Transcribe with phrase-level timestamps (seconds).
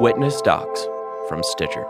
[0.00, 0.86] Witness Docs
[1.28, 1.84] from Stitcher.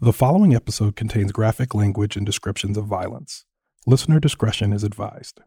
[0.00, 3.44] The following episode contains graphic language and descriptions of violence.
[3.84, 5.40] Listener discretion is advised.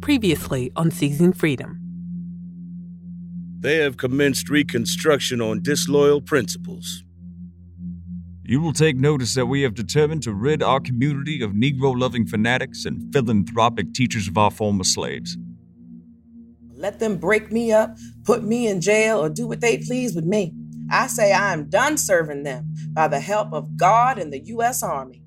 [0.00, 1.82] Previously on Seizing Freedom.
[3.60, 7.02] They have commenced reconstruction on disloyal principles.
[8.42, 12.26] You will take notice that we have determined to rid our community of Negro loving
[12.26, 15.36] fanatics and philanthropic teachers of our former slaves.
[16.76, 20.24] Let them break me up, put me in jail, or do what they please with
[20.24, 20.54] me.
[20.90, 24.82] I say I am done serving them by the help of God and the U.S.
[24.82, 25.22] Army.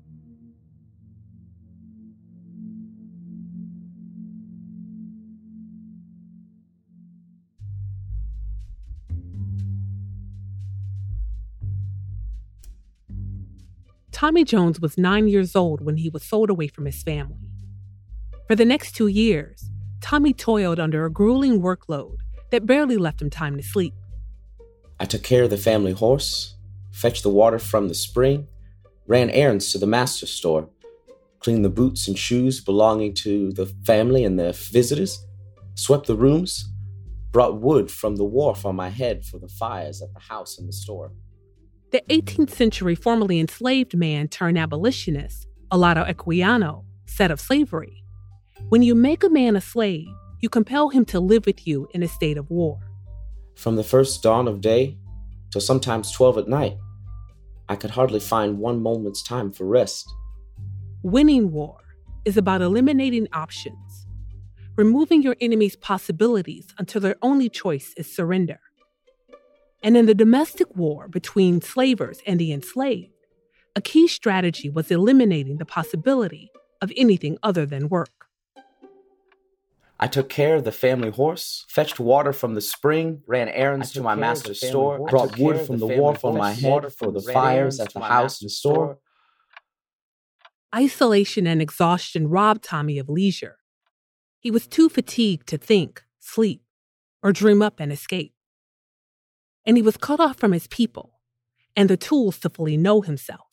[14.12, 17.38] Tommy Jones was nine years old when he was sold away from his family.
[18.46, 19.69] For the next two years,
[20.00, 22.16] Tommy toiled under a grueling workload
[22.50, 23.94] that barely left him time to sleep.
[24.98, 26.56] I took care of the family horse,
[26.90, 28.48] fetched the water from the spring,
[29.06, 30.68] ran errands to the master store,
[31.38, 35.26] cleaned the boots and shoes belonging to the family and their visitors,
[35.74, 36.70] swept the rooms,
[37.32, 40.68] brought wood from the wharf on my head for the fires at the house and
[40.68, 41.12] the store.
[41.92, 48.04] The 18th century formerly enslaved man turned abolitionist, Olaudah Equiano, said of slavery
[48.68, 50.06] When you make a man a slave,
[50.40, 52.78] you compel him to live with you in a state of war.
[53.56, 54.96] From the first dawn of day
[55.50, 56.76] till sometimes 12 at night,
[57.68, 60.08] I could hardly find one moment's time for rest.
[61.02, 61.78] Winning war
[62.24, 64.06] is about eliminating options,
[64.76, 68.60] removing your enemy's possibilities until their only choice is surrender.
[69.82, 73.12] And in the domestic war between slavers and the enslaved,
[73.74, 76.50] a key strategy was eliminating the possibility
[76.82, 78.19] of anything other than work.
[80.02, 84.02] I took care of the family horse, fetched water from the spring, ran errands to
[84.02, 85.10] my master's store, horse.
[85.10, 88.40] brought wood from the, the wharf on my head for the fires at the house
[88.40, 88.98] and store.
[90.74, 93.58] Isolation and exhaustion robbed Tommy of leisure.
[94.38, 96.62] He was too fatigued to think, sleep,
[97.22, 98.32] or dream up an escape
[99.64, 101.20] and he was cut off from his people
[101.76, 103.46] and the tools to fully know himself.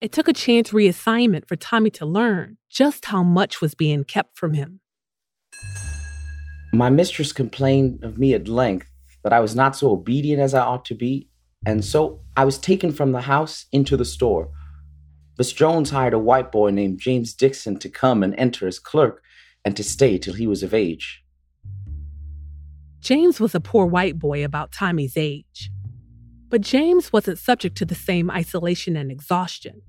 [0.00, 4.38] It took a chance reassignment for Tommy to learn just how much was being kept
[4.38, 4.80] from him.
[6.72, 8.88] My mistress complained of me at length
[9.24, 11.28] that I was not so obedient as I ought to be,
[11.66, 14.50] and so I was taken from the house into the store.
[15.38, 19.22] Miss Jones hired a white boy named James Dixon to come and enter as clerk
[19.64, 21.24] and to stay till he was of age.
[23.00, 25.70] James was a poor white boy about Tommy's age.
[26.48, 29.82] But James wasn't subject to the same isolation and exhaustion.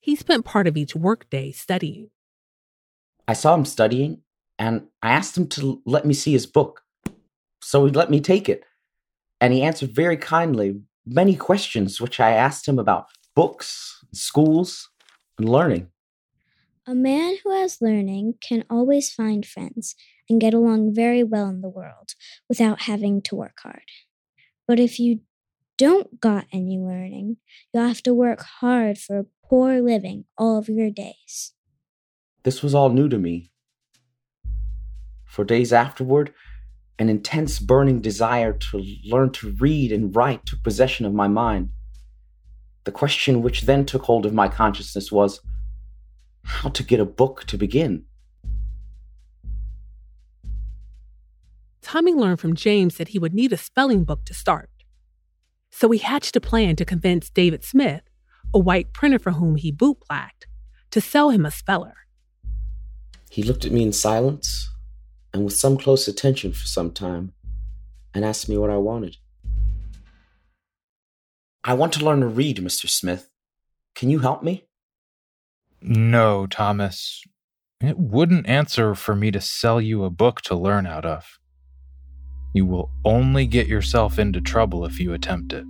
[0.00, 2.10] He spent part of each workday studying.
[3.26, 4.22] I saw him studying,
[4.58, 6.82] and I asked him to let me see his book.
[7.62, 8.64] So he let me take it.
[9.40, 14.88] And he answered very kindly many questions which I asked him about books, schools,
[15.38, 15.88] and learning.
[16.86, 19.94] A man who has learning can always find friends
[20.28, 22.14] and get along very well in the world
[22.48, 23.82] without having to work hard.
[24.66, 25.20] But if you
[25.78, 27.36] don't got any learning,
[27.72, 31.52] you'll have to work hard for a poor living all of your days.
[32.44, 33.50] This was all new to me.
[35.36, 36.32] For days afterward,
[36.98, 41.68] an intense burning desire to learn to read and write took possession of my mind.
[42.84, 45.42] The question which then took hold of my consciousness was
[46.42, 48.06] how to get a book to begin.
[51.82, 54.70] Tommy learned from James that he would need a spelling book to start.
[55.70, 58.04] So he hatched a plan to convince David Smith,
[58.54, 60.46] a white printer for whom he bootblacked,
[60.92, 62.06] to sell him a speller.
[63.30, 64.70] He looked at me in silence
[65.32, 67.32] and with some close attention for some time
[68.14, 69.16] and asked me what I wanted.
[71.64, 72.88] I want to learn to read, Mr.
[72.88, 73.28] Smith.
[73.94, 74.64] Can you help me?
[75.82, 77.22] No, Thomas.
[77.80, 81.38] It wouldn't answer for me to sell you a book to learn out of.
[82.54, 85.64] You will only get yourself into trouble if you attempt it.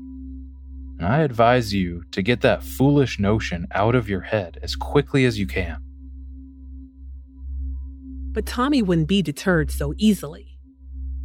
[0.98, 5.24] And I advise you to get that foolish notion out of your head as quickly
[5.24, 5.82] as you can.
[8.36, 10.58] But Tommy wouldn't be deterred so easily.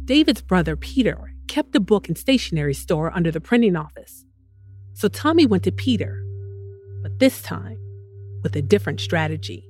[0.06, 4.24] David's brother, Peter, kept a book and stationery store under the printing office.
[4.94, 6.24] So Tommy went to Peter,
[7.02, 7.76] but this time
[8.42, 9.68] with a different strategy.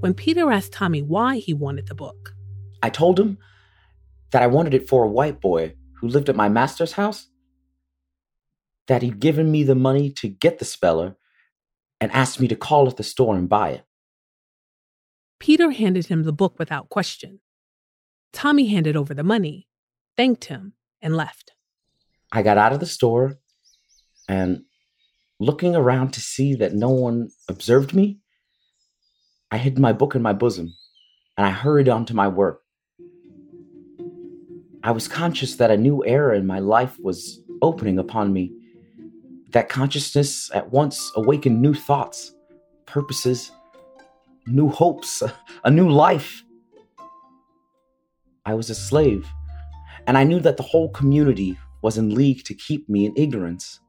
[0.00, 2.34] When Peter asked Tommy why he wanted the book,
[2.82, 3.38] I told him
[4.32, 7.28] that I wanted it for a white boy who lived at my master's house,
[8.88, 11.16] that he'd given me the money to get the speller,
[11.98, 13.85] and asked me to call at the store and buy it.
[15.38, 17.40] Peter handed him the book without question.
[18.32, 19.66] Tommy handed over the money,
[20.16, 21.52] thanked him, and left.
[22.32, 23.38] I got out of the store
[24.28, 24.62] and
[25.38, 28.18] looking around to see that no one observed me,
[29.50, 30.74] I hid my book in my bosom
[31.36, 32.62] and I hurried on to my work.
[34.82, 38.52] I was conscious that a new era in my life was opening upon me.
[39.50, 42.32] That consciousness at once awakened new thoughts,
[42.86, 43.50] purposes,
[44.46, 45.22] new hopes,
[45.64, 46.42] a new life.
[48.44, 49.26] I was a slave,
[50.06, 53.80] and I knew that the whole community was in league to keep me in ignorance.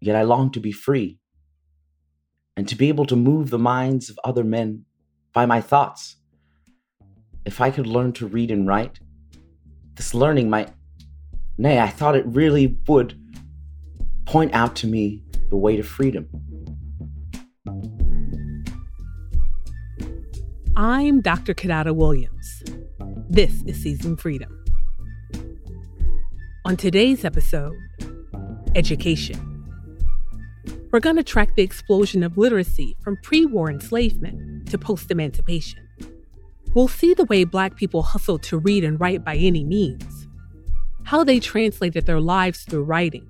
[0.00, 1.18] Yet I longed to be free
[2.56, 4.84] and to be able to move the minds of other men
[5.32, 6.16] by my thoughts.
[7.44, 9.00] If I could learn to read and write,
[9.96, 10.70] this learning might,
[11.56, 13.18] nay, I thought it really would
[14.24, 16.28] point out to me the way to freedom.
[20.80, 21.54] I'm Dr.
[21.54, 22.62] Kidada Williams.
[23.28, 24.64] This is Seizing Freedom.
[26.64, 27.74] On today's episode,
[28.76, 29.66] education.
[30.92, 35.80] We're going to track the explosion of literacy from pre war enslavement to post emancipation.
[36.76, 40.28] We'll see the way Black people hustled to read and write by any means,
[41.02, 43.26] how they translated their lives through writing,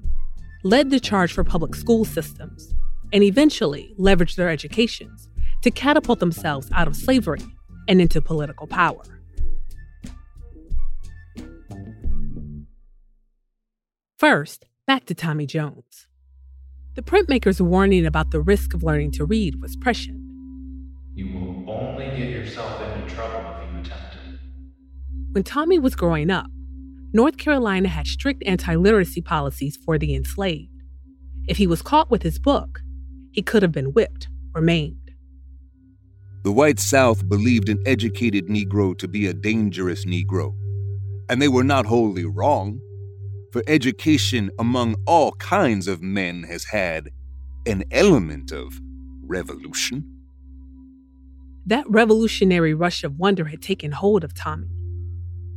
[0.64, 2.74] led the charge for public school systems,
[3.10, 5.27] and eventually leveraged their educations
[5.62, 7.40] to catapult themselves out of slavery
[7.88, 9.02] and into political power.
[14.18, 16.08] First, back to Tommy Jones.
[16.96, 20.20] The printmaker's warning about the risk of learning to read was prescient.
[21.14, 24.40] You will only get yourself into trouble if you attempt it.
[25.30, 26.46] When Tommy was growing up,
[27.12, 30.82] North Carolina had strict anti literacy policies for the enslaved.
[31.46, 32.80] If he was caught with his book,
[33.30, 35.07] he could have been whipped or maimed.
[36.44, 40.54] The white South believed an educated Negro to be a dangerous Negro,
[41.28, 42.80] and they were not wholly wrong
[43.52, 47.10] for education among all kinds of men has had
[47.66, 48.80] an element of
[49.22, 50.04] revolution.
[51.66, 54.68] That revolutionary rush of wonder had taken hold of Tommy.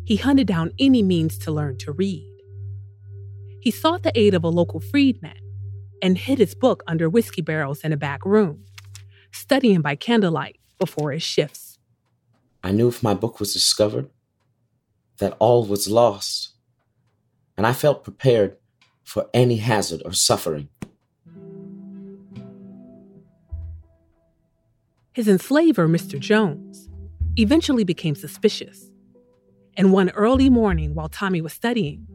[0.05, 2.27] He hunted down any means to learn to read.
[3.61, 5.37] He sought the aid of a local freedman
[6.01, 8.65] and hid his book under whiskey barrels in a back room,
[9.31, 11.77] studying by candlelight before his shifts.
[12.63, 14.09] I knew if my book was discovered,
[15.19, 16.49] that all was lost
[17.55, 18.57] and I felt prepared
[19.03, 20.69] for any hazard or suffering.
[25.13, 26.19] His enslaver, Mr.
[26.19, 26.89] Jones,
[27.37, 28.89] eventually became suspicious.
[29.77, 32.07] And one early morning while Tommy was studying,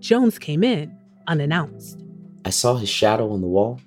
[0.00, 0.96] Jones came in
[1.28, 2.02] unannounced.
[2.44, 3.80] I saw his shadow on the wall,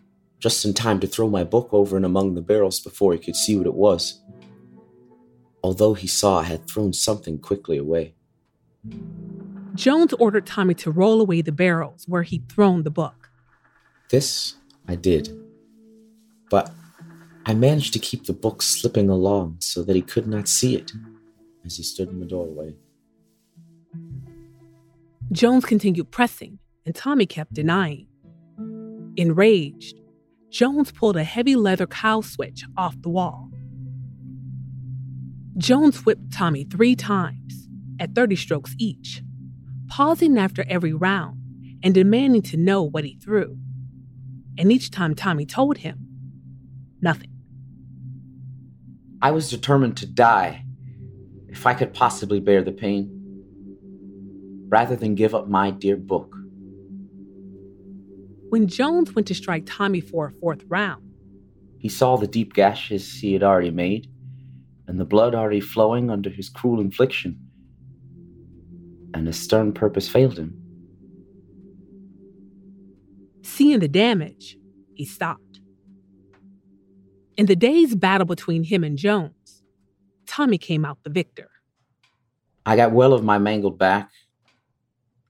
[0.43, 3.33] just in time to throw my book over and among the barrels before he could
[3.33, 4.21] see what it was.
[5.63, 8.15] Although he saw I had thrown something quickly away.
[9.73, 13.31] Jones ordered Tommy to roll away the barrels where he'd thrown the book.
[14.09, 15.29] This I did.
[16.49, 16.69] But
[17.45, 20.91] I managed to keep the book slipping along so that he could not see it
[21.65, 22.75] as he stood in the doorway.
[25.31, 28.07] Jones continued pressing, and Tommy kept denying.
[29.15, 30.01] Enraged,
[30.53, 33.49] Jones pulled a heavy leather cowl switch off the wall.
[35.57, 37.67] Jones whipped Tommy three times,
[37.99, 39.23] at 30 strokes each
[39.87, 41.39] pausing after every round
[41.83, 43.57] and demanding to know what he threw.
[44.57, 46.07] And each time Tommy told him,
[47.01, 47.29] nothing.
[49.21, 50.65] I was determined to die
[51.47, 53.09] if I could possibly bear the pain,
[54.69, 56.35] rather than give up my dear book.
[58.53, 61.01] When Jones went to strike Tommy for a fourth round,
[61.79, 64.11] he saw the deep gashes he had already made
[64.87, 67.39] and the blood already flowing under his cruel infliction
[69.15, 70.53] and his stern purpose failed him.
[73.41, 74.55] Seeing the damage,
[74.93, 75.59] he stopped.
[77.35, 79.63] In the day's battle between him and Jones,
[80.27, 81.49] Tommy came out the victor.
[82.67, 84.11] I got well of my mangled back,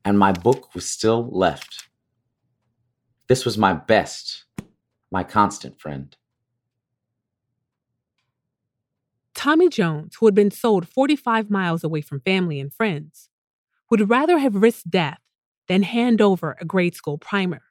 [0.03, 1.88] and my book was still left.
[3.33, 4.45] This was my best,
[5.11, 6.15] my constant friend.
[9.33, 13.29] Tommy Jones, who had been sold 45 miles away from family and friends,
[13.89, 15.17] would rather have risked death
[15.67, 17.63] than hand over a grade school primer.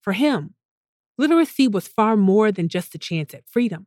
[0.00, 0.54] For him,
[1.16, 3.86] literacy was far more than just a chance at freedom.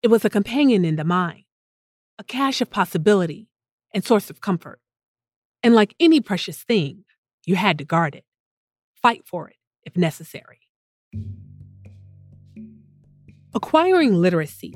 [0.00, 1.42] It was a companion in the mind,
[2.20, 3.48] a cache of possibility
[3.92, 4.78] and source of comfort.
[5.64, 7.04] And like any precious thing,
[7.44, 8.24] you had to guard it,
[9.02, 9.55] fight for it
[9.86, 10.60] if necessary.
[13.54, 14.74] Acquiring literacy,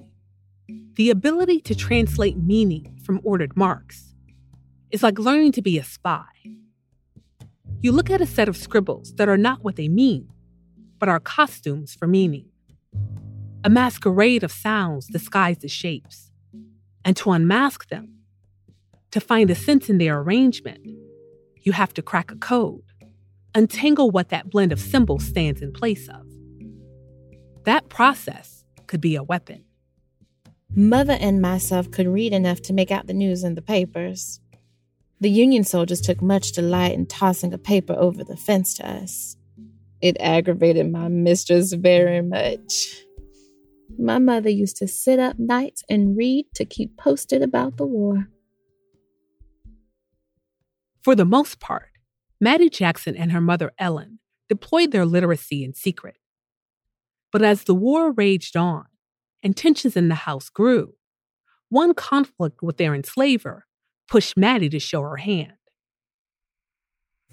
[0.95, 4.15] the ability to translate meaning from ordered marks,
[4.91, 6.25] is like learning to be a spy.
[7.83, 10.29] You look at a set of scribbles that are not what they mean,
[10.99, 12.47] but are costumes for meaning.
[13.65, 16.31] A masquerade of sounds disguised as shapes.
[17.05, 18.17] And to unmask them,
[19.11, 20.87] to find a sense in their arrangement,
[21.63, 22.90] you have to crack a code,
[23.55, 26.27] untangle what that blend of symbols stands in place of.
[27.65, 29.65] That process could be a weapon.
[30.75, 34.41] Mother and myself could read enough to make out the news in the papers.
[35.21, 39.37] The Union soldiers took much delight in tossing a paper over the fence to us.
[40.01, 43.05] It aggravated my mistress very much.
[43.99, 48.29] My mother used to sit up nights and read to keep posted about the war.
[51.03, 51.90] For the most part,
[52.41, 54.19] Maddie Jackson and her mother Ellen
[54.49, 56.17] deployed their literacy in secret.
[57.31, 58.87] But as the war raged on
[59.43, 60.95] and tensions in the house grew,
[61.69, 63.67] one conflict with their enslaver
[64.09, 65.53] pushed Maddie to show her hand.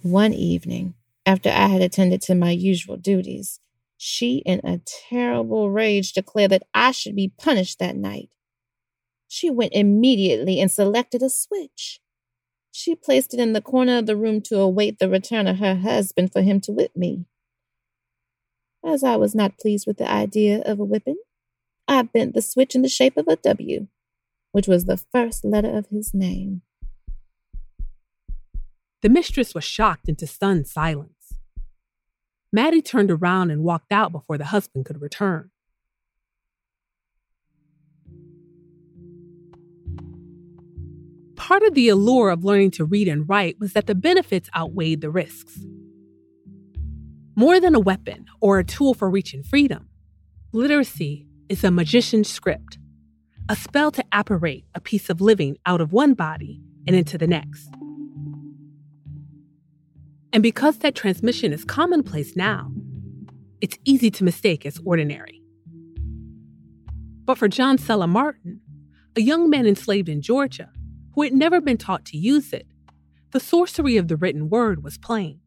[0.04, 0.94] One evening,
[1.26, 3.60] after I had attended to my usual duties,
[3.98, 8.30] she, in a terrible rage, declared that I should be punished that night.
[9.28, 12.00] She went immediately and selected a switch.
[12.80, 15.78] She placed it in the corner of the room to await the return of her
[15.78, 17.26] husband for him to whip me.
[18.86, 21.18] As I was not pleased with the idea of a whipping,
[21.88, 23.88] I bent the switch in the shape of a W,
[24.52, 26.62] which was the first letter of his name.
[29.02, 31.34] The mistress was shocked into stunned silence.
[32.54, 35.50] Maddie turned around and walked out before the husband could return.
[41.48, 45.00] Part of the allure of learning to read and write was that the benefits outweighed
[45.00, 45.58] the risks.
[47.38, 49.88] More than a weapon or a tool for reaching freedom,
[50.52, 52.80] literacy is a magician's script,
[53.48, 57.28] a spell to apparate a piece of living out of one body and into the
[57.28, 57.70] next.
[60.34, 62.74] And because that transmission is commonplace now,
[63.62, 65.42] it's easy to mistake as ordinary.
[67.24, 68.60] But for John Sella Martin,
[69.16, 70.72] a young man enslaved in Georgia
[71.18, 72.68] who had never been taught to use it,
[73.32, 75.40] the sorcery of the written word was plain.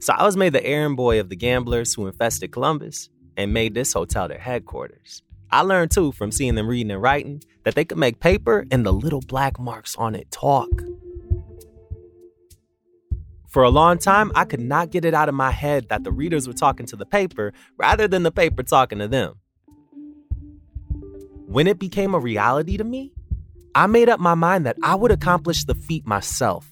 [0.00, 3.74] So I was made the errand boy of the gamblers who infested Columbus and made
[3.74, 5.22] this hotel their headquarters.
[5.50, 8.86] I learned too from seeing them reading and writing that they could make paper and
[8.86, 10.70] the little black marks on it talk.
[13.50, 16.10] For a long time, I could not get it out of my head that the
[16.10, 19.34] readers were talking to the paper rather than the paper talking to them.
[21.44, 23.12] When it became a reality to me,
[23.74, 26.68] I made up my mind that I would accomplish the feat myself.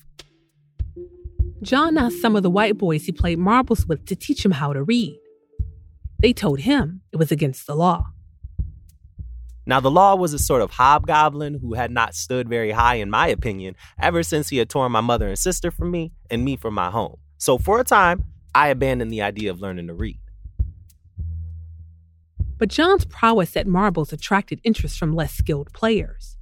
[1.63, 4.73] John asked some of the white boys he played marbles with to teach him how
[4.73, 5.19] to read.
[6.19, 8.07] They told him it was against the law.
[9.67, 13.11] Now, the law was a sort of hobgoblin who had not stood very high, in
[13.11, 16.57] my opinion, ever since he had torn my mother and sister from me and me
[16.57, 17.17] from my home.
[17.39, 20.19] So, for a time, I abandoned the idea of learning to read.
[22.59, 26.37] But John's prowess at marbles attracted interest from less skilled players.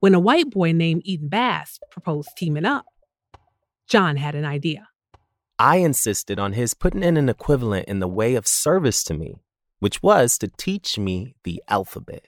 [0.00, 2.84] When a white boy named Eden Bass proposed teaming up,
[3.88, 4.88] John had an idea.
[5.58, 9.36] I insisted on his putting in an equivalent in the way of service to me
[9.78, 12.26] which was to teach me the alphabet.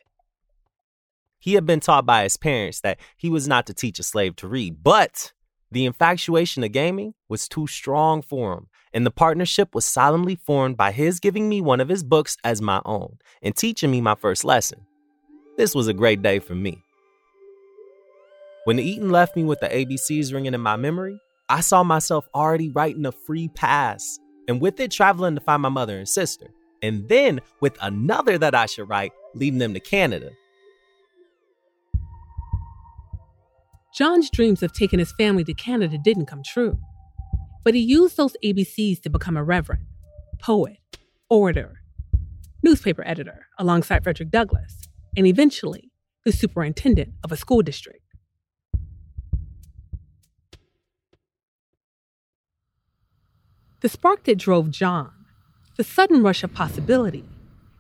[1.39, 4.37] He had been taught by his parents that he was not to teach a slave
[4.37, 5.33] to read, but
[5.71, 10.77] the infatuation of gaming was too strong for him, and the partnership was solemnly formed
[10.77, 14.15] by his giving me one of his books as my own and teaching me my
[14.15, 14.87] first lesson.
[15.57, 16.83] This was a great day for me.
[18.69, 22.69] When Eaton left me with the ABCs ringing in my memory, I saw myself already
[22.69, 26.49] writing a free pass, and with it traveling to find my mother and sister
[26.83, 30.33] and then with another that I should write, leading them to Canada.
[33.95, 36.79] John's dreams of taking his family to Canada didn't come true,
[37.65, 39.87] but he used those ABCs to become a reverend,
[40.41, 40.77] poet,
[41.31, 41.81] orator,
[42.63, 45.91] newspaper editor alongside Frederick Douglass, and eventually
[46.27, 48.03] the superintendent of a school district.
[53.81, 55.13] The spark that drove John
[55.77, 57.25] the sudden rush of possibility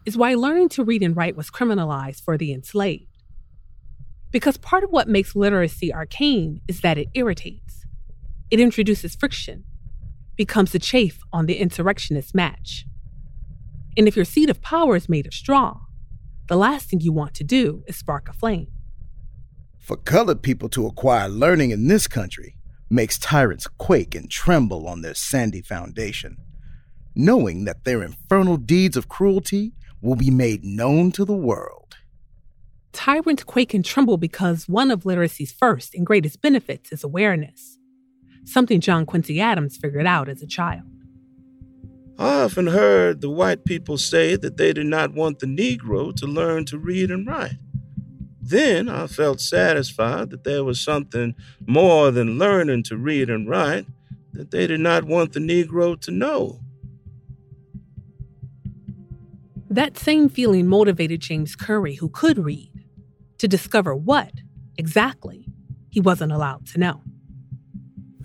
[0.07, 3.25] is why learning to read and write was criminalized for the enslaved.
[4.31, 7.85] Because part of what makes literacy arcane is that it irritates.
[8.49, 9.65] It introduces friction,
[10.37, 12.87] becomes the chafe on the insurrectionist match.
[13.97, 15.81] And if your seat of power is made of straw,
[16.47, 18.69] the last thing you want to do is spark a flame.
[19.81, 22.58] For colored people to acquire learning in this country
[22.91, 26.37] makes tyrants quake and tremble on their sandy foundation,
[27.15, 31.97] knowing that their infernal deeds of cruelty will be made known to the world.
[32.93, 37.79] Tyrants quake and tremble because one of literacy's first and greatest benefits is awareness,
[38.45, 40.85] something John Quincy Adams figured out as a child.
[42.19, 46.27] I often heard the white people say that they did not want the Negro to
[46.27, 47.59] learn to read and write.
[48.49, 51.35] Then I felt satisfied that there was something
[51.67, 53.87] more than learning to read and write
[54.33, 56.61] that they did not want the Negro to know.
[59.69, 62.73] That same feeling motivated James Curry, who could read,
[63.37, 64.33] to discover what,
[64.79, 65.47] exactly,
[65.91, 67.03] he wasn't allowed to know.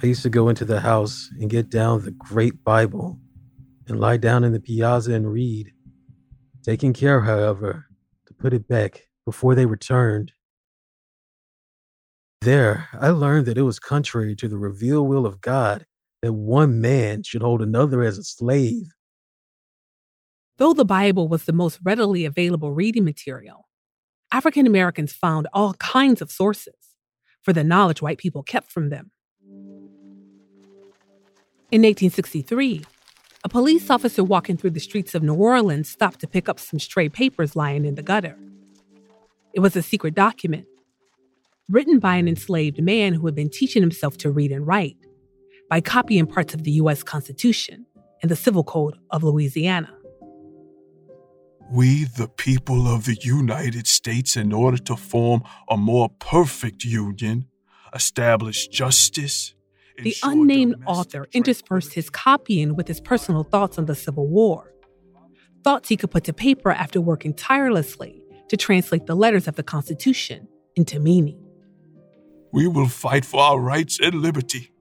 [0.01, 3.19] I used to go into the house and get down the great Bible
[3.87, 5.73] and lie down in the piazza and read,
[6.63, 7.87] taking care, however,
[8.27, 10.33] to put it back before they returned.
[12.41, 15.85] There, I learned that it was contrary to the revealed will of God
[16.21, 18.87] that one man should hold another as a slave.
[20.57, 23.67] Though the Bible was the most readily available reading material,
[24.31, 26.75] African Americans found all kinds of sources
[27.41, 29.11] for the knowledge white people kept from them.
[31.71, 32.83] In 1863,
[33.43, 36.79] a police officer walking through the streets of New Orleans stopped to pick up some
[36.79, 38.37] stray papers lying in the gutter.
[39.53, 40.65] It was a secret document
[41.69, 44.97] written by an enslaved man who had been teaching himself to read and write
[45.69, 47.03] by copying parts of the U.S.
[47.03, 47.85] Constitution
[48.21, 49.93] and the Civil Code of Louisiana.
[51.71, 57.45] We, the people of the United States, in order to form a more perfect union,
[57.93, 59.53] establish justice,
[60.01, 64.73] the unnamed author interspersed his copying with his personal thoughts on the Civil War,
[65.63, 68.22] thoughts he could put to paper after working tirelessly
[68.53, 71.43] to translate the letters of the Constitution into meaning.
[72.51, 74.71] We will fight for our rights and liberty.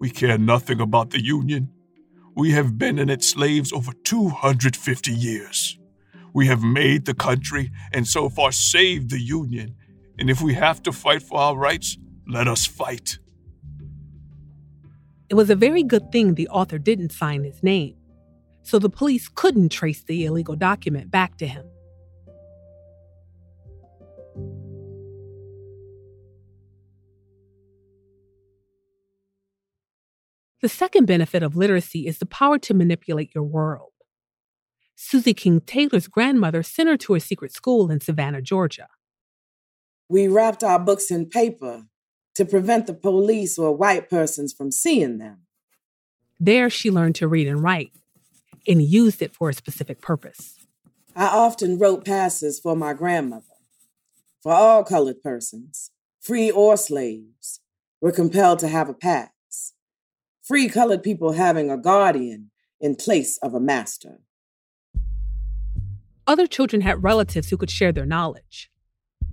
[0.00, 1.70] We care nothing about the Union.
[2.34, 5.78] We have been in its slaves over 250 years.
[6.32, 9.76] We have made the country and so far saved the Union.
[10.18, 11.96] And if we have to fight for our rights,
[12.26, 13.20] let us fight.
[15.28, 17.94] It was a very good thing the author didn't sign his name,
[18.64, 21.64] so the police couldn't trace the illegal document back to him.
[30.64, 33.92] The second benefit of literacy is the power to manipulate your world.
[34.96, 38.88] Susie King Taylor's grandmother sent her to a secret school in Savannah, Georgia.
[40.08, 41.84] We wrapped our books in paper
[42.36, 45.40] to prevent the police or white persons from seeing them.
[46.40, 47.92] There, she learned to read and write
[48.66, 50.56] and used it for a specific purpose.
[51.14, 53.44] I often wrote passes for my grandmother.
[54.42, 55.90] For all colored persons,
[56.22, 57.60] free or slaves,
[58.00, 59.28] were compelled to have a pass.
[60.44, 64.20] Free colored people having a guardian in place of a master.
[66.26, 68.70] Other children had relatives who could share their knowledge.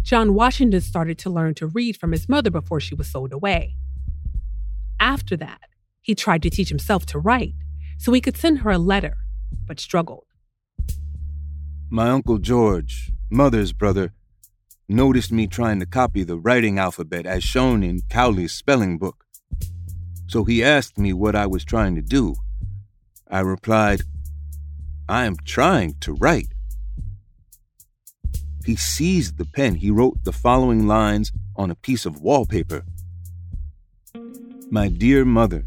[0.02, 3.76] John Washington started to learn to read from his mother before she was sold away.
[5.02, 5.60] After that,
[6.02, 7.56] he tried to teach himself to write
[7.98, 9.18] so he could send her a letter,
[9.68, 10.28] but struggled.
[11.90, 14.14] My Uncle George, mother's brother,
[14.88, 19.26] noticed me trying to copy the writing alphabet as shown in Comly's spelling book.
[20.32, 22.36] So he asked me what I was trying to do.
[23.30, 24.04] I replied,
[25.10, 26.54] I am trying to write.
[28.66, 29.76] He seized the pen.
[29.76, 32.86] He wrote the following lines on a piece of wallpaper
[34.70, 35.66] My dear mother,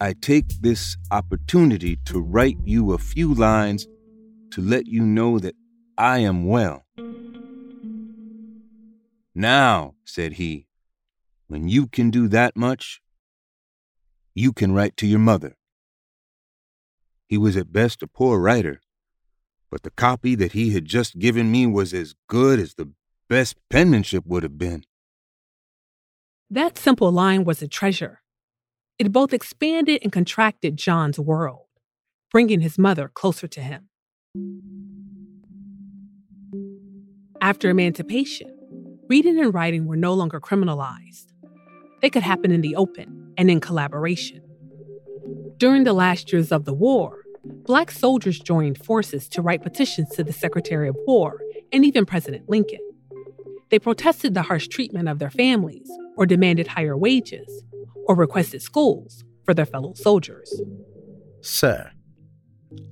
[0.00, 3.88] I take this opportunity to write you a few lines
[4.52, 5.56] to let you know that
[5.98, 6.84] I am well.
[9.34, 10.68] Now, said he,
[11.48, 13.00] when you can do that much,
[14.34, 15.56] you can write to your mother.
[17.26, 18.80] He was at best a poor writer,
[19.70, 22.92] but the copy that he had just given me was as good as the
[23.28, 24.84] best penmanship would have been.
[26.50, 28.20] That simple line was a treasure.
[28.98, 31.66] It both expanded and contracted John's world,
[32.30, 33.88] bringing his mother closer to him.
[37.40, 38.56] After emancipation,
[39.08, 41.32] reading and writing were no longer criminalized.
[42.00, 44.42] They could happen in the open and in collaboration.
[45.56, 50.24] During the last years of the war, black soldiers joined forces to write petitions to
[50.24, 51.40] the Secretary of War
[51.72, 52.80] and even President Lincoln.
[53.70, 57.64] They protested the harsh treatment of their families, or demanded higher wages,
[58.06, 60.60] or requested schools for their fellow soldiers.
[61.40, 61.90] Sir,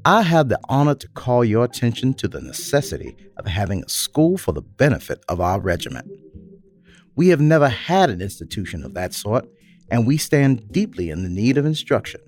[0.05, 4.37] I have the honor to call your attention to the necessity of having a school
[4.37, 6.11] for the benefit of our regiment.
[7.15, 9.47] We have never had an institution of that sort,
[9.93, 12.21] and we stand deeply in the need of instruction,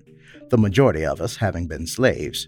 [0.51, 2.47] the majority of us having been slaves.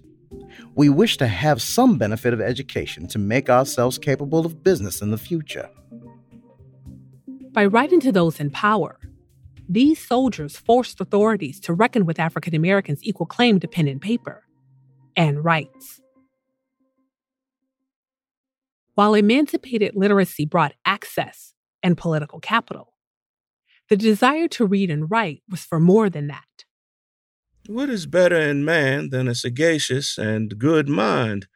[0.75, 5.09] We wish to have some benefit of education to make ourselves capable of business in
[5.09, 5.69] the future.
[7.51, 8.99] By writing to those in power,
[9.67, 14.43] these soldiers forced authorities to reckon with African Americans' equal claim to pen and paper
[15.15, 15.99] and rights.
[18.93, 22.93] While emancipated literacy brought access and political capital,
[23.89, 26.65] the desire to read and write was for more than that.
[27.67, 31.47] What is better in man than a sagacious and good mind?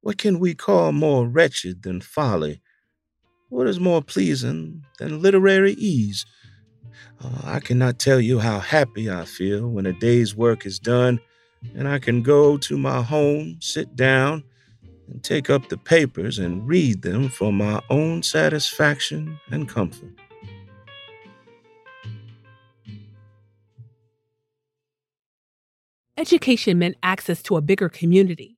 [0.00, 2.60] What can we call more wretched than folly?
[3.48, 6.24] What is more pleasing than literary ease?
[7.22, 11.20] Oh, I cannot tell you how happy I feel when a day's work is done
[11.74, 14.44] and I can go to my home, sit down,
[15.08, 20.23] and take up the papers and read them for my own satisfaction and comfort.
[26.16, 28.56] Education meant access to a bigger community,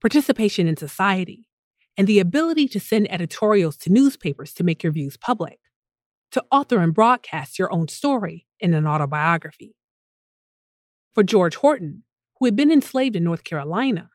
[0.00, 1.48] participation in society,
[1.96, 5.58] and the ability to send editorials to newspapers to make your views public,
[6.30, 9.74] to author and broadcast your own story in an autobiography.
[11.12, 12.04] For George Horton,
[12.38, 14.10] who had been enslaved in North Carolina,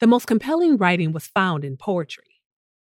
[0.00, 2.40] the most compelling writing was found in poetry.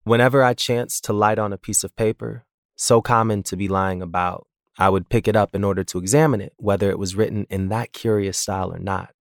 [0.03, 2.45] Whenever I chanced to light on a piece of paper,
[2.75, 4.47] so common to be lying about,
[4.79, 7.69] I would pick it up in order to examine it, whether it was written in
[7.69, 9.11] that curious style or not.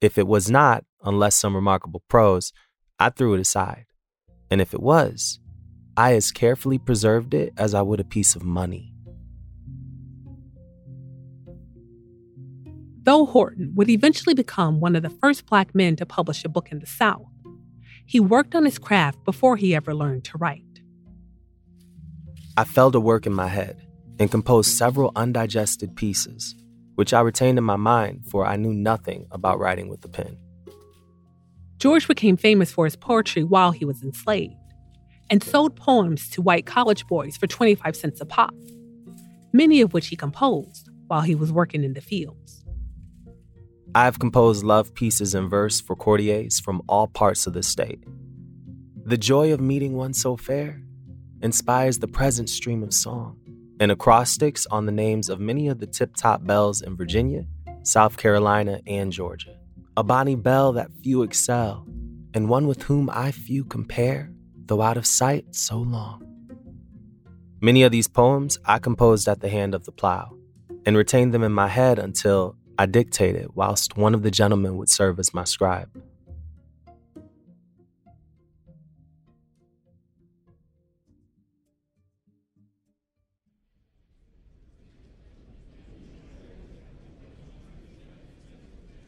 [0.00, 2.52] If it was not, unless some remarkable prose,
[2.98, 3.86] I threw it aside.
[4.50, 5.40] And if it was,
[5.96, 8.94] I as carefully preserved it as I would a piece of money.
[13.02, 16.70] Though Horton would eventually become one of the first black men to publish a book
[16.70, 17.26] in the South,
[18.06, 20.62] he worked on his craft before he ever learned to write.
[22.56, 23.80] I fell to work in my head
[24.18, 26.54] and composed several undigested pieces
[26.98, 30.36] which I retained in my mind, for I knew nothing about writing with the pen.
[31.76, 34.56] George became famous for his poetry while he was enslaved
[35.30, 38.52] and sold poems to white college boys for 25 cents a pop,
[39.52, 42.64] many of which he composed while he was working in the fields.
[43.94, 48.02] I have composed love pieces in verse for courtiers from all parts of the state.
[49.04, 50.82] The joy of meeting one so fair
[51.42, 53.38] inspires the present stream of song
[53.80, 57.44] and acrostics on the names of many of the tip top belles in Virginia,
[57.82, 59.56] South Carolina, and Georgia.
[59.96, 61.86] A bonny belle that few excel,
[62.34, 64.30] and one with whom I few compare,
[64.66, 66.24] though out of sight so long.
[67.60, 70.36] Many of these poems I composed at the hand of the plow,
[70.86, 74.88] and retained them in my head until I dictated, whilst one of the gentlemen would
[74.88, 75.90] serve as my scribe.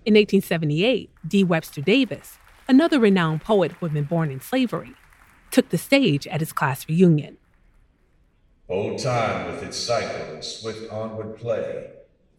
[0.06, 1.44] In 1878, D.
[1.44, 4.94] Webster Davis, another renowned poet who had been born in slavery,
[5.50, 7.36] took the stage at his class reunion.
[8.66, 11.90] Old time with its cycle and swift onward play,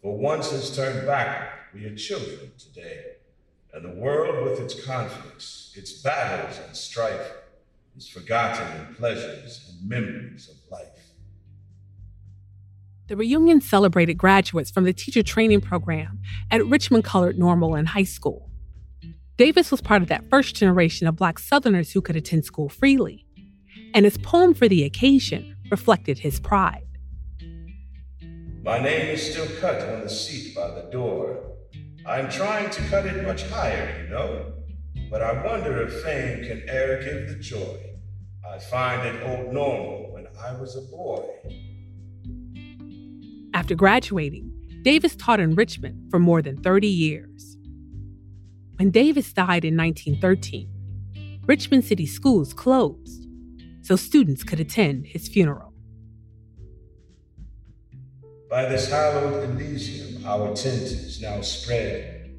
[0.01, 3.17] for once has turned backward, we are children today.
[3.71, 7.31] And the world with its conflicts, its battles and strife,
[7.95, 11.00] is forgotten in pleasures and memories of life.
[13.07, 18.03] The reunion celebrated graduates from the teacher training program at Richmond Colored Normal and High
[18.03, 18.49] School.
[19.37, 23.25] Davis was part of that first generation of Black Southerners who could attend school freely,
[23.93, 26.85] and his poem for the occasion reflected his pride.
[28.63, 31.39] My name is still cut on the seat by the door.
[32.05, 34.53] I'm trying to cut it much higher, you know,
[35.09, 37.77] but I wonder if fame can e'er give the joy
[38.47, 41.25] I find at Old Normal when I was a boy.
[43.53, 44.49] After graduating,
[44.81, 47.57] Davis taught in Richmond for more than 30 years.
[48.77, 53.27] When Davis died in 1913, Richmond City schools closed
[53.81, 55.73] so students could attend his funeral.
[58.49, 62.31] By this hallowed Elysium, our tent is now spread,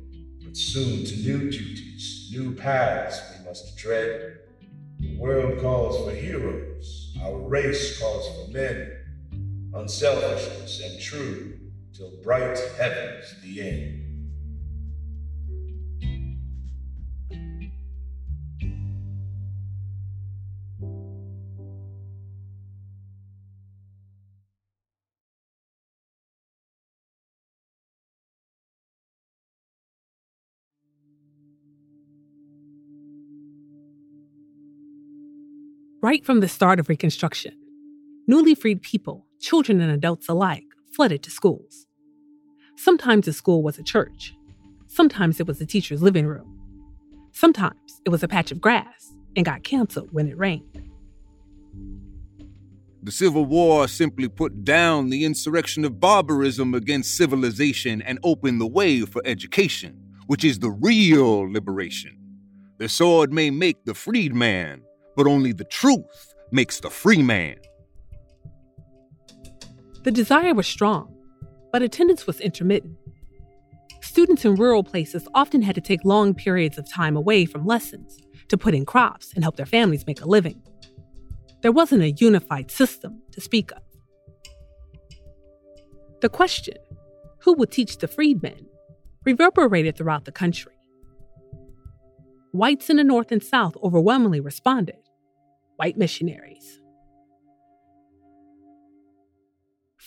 [0.42, 4.38] but soon to new duties, new paths we must tread.
[4.98, 9.01] The world calls for heroes, our race calls for men
[9.74, 11.58] unselfishness, and true,
[11.92, 14.08] till bright heaven's the end.
[36.02, 37.54] Right from the start of Reconstruction,
[38.26, 41.86] newly freed people children and adults alike, flooded to schools.
[42.76, 44.34] Sometimes the school was a church.
[44.86, 46.48] Sometimes it was the teacher's living room.
[47.32, 50.90] Sometimes it was a patch of grass and got canceled when it rained.
[53.02, 58.66] The Civil War simply put down the insurrection of barbarism against civilization and opened the
[58.66, 62.16] way for education, which is the real liberation.
[62.78, 64.82] The sword may make the freed man,
[65.16, 67.56] but only the truth makes the free man.
[70.02, 71.14] The desire was strong,
[71.70, 72.96] but attendance was intermittent.
[74.00, 78.18] Students in rural places often had to take long periods of time away from lessons
[78.48, 80.60] to put in crops and help their families make a living.
[81.62, 83.78] There wasn't a unified system to speak of.
[86.20, 86.76] The question,
[87.38, 88.66] who would teach the freedmen,
[89.24, 90.74] reverberated throughout the country.
[92.50, 94.98] Whites in the North and South overwhelmingly responded
[95.76, 96.81] white missionaries.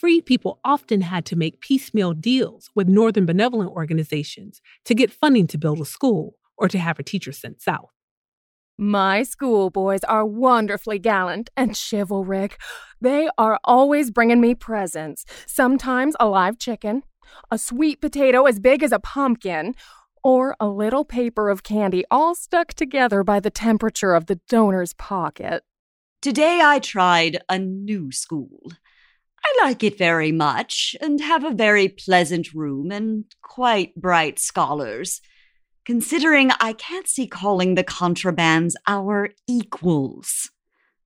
[0.06, 5.48] Freed people often had to make piecemeal deals with Northern benevolent organizations to get funding
[5.48, 7.90] to build a school or to have a teacher sent south.
[8.78, 12.60] My schoolboys are wonderfully gallant and chivalric.
[13.02, 17.02] They are always bringing me presents, sometimes a live chicken,
[17.50, 19.74] a sweet potato as big as a pumpkin,
[20.24, 24.94] or a little paper of candy all stuck together by the temperature of the donor's
[24.94, 25.64] pocket.
[26.22, 28.72] Today I tried a new school.
[29.46, 35.22] I like it very much and have a very pleasant room and quite bright scholars.
[35.86, 40.50] Considering I can't see calling the contrabands our equals.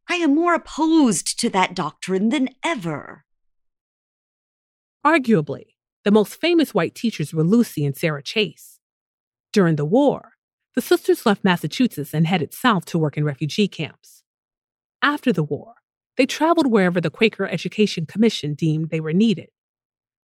[0.10, 3.26] I am more opposed to that doctrine than ever.
[5.06, 5.74] Arguably,
[6.06, 8.80] the most famous white teachers were Lucy and Sarah Chase.
[9.52, 10.34] During the war,
[10.76, 14.24] the sisters left Massachusetts and headed south to work in refugee camps.
[15.02, 15.74] After the war,
[16.20, 19.48] they traveled wherever the Quaker Education Commission deemed they were needed.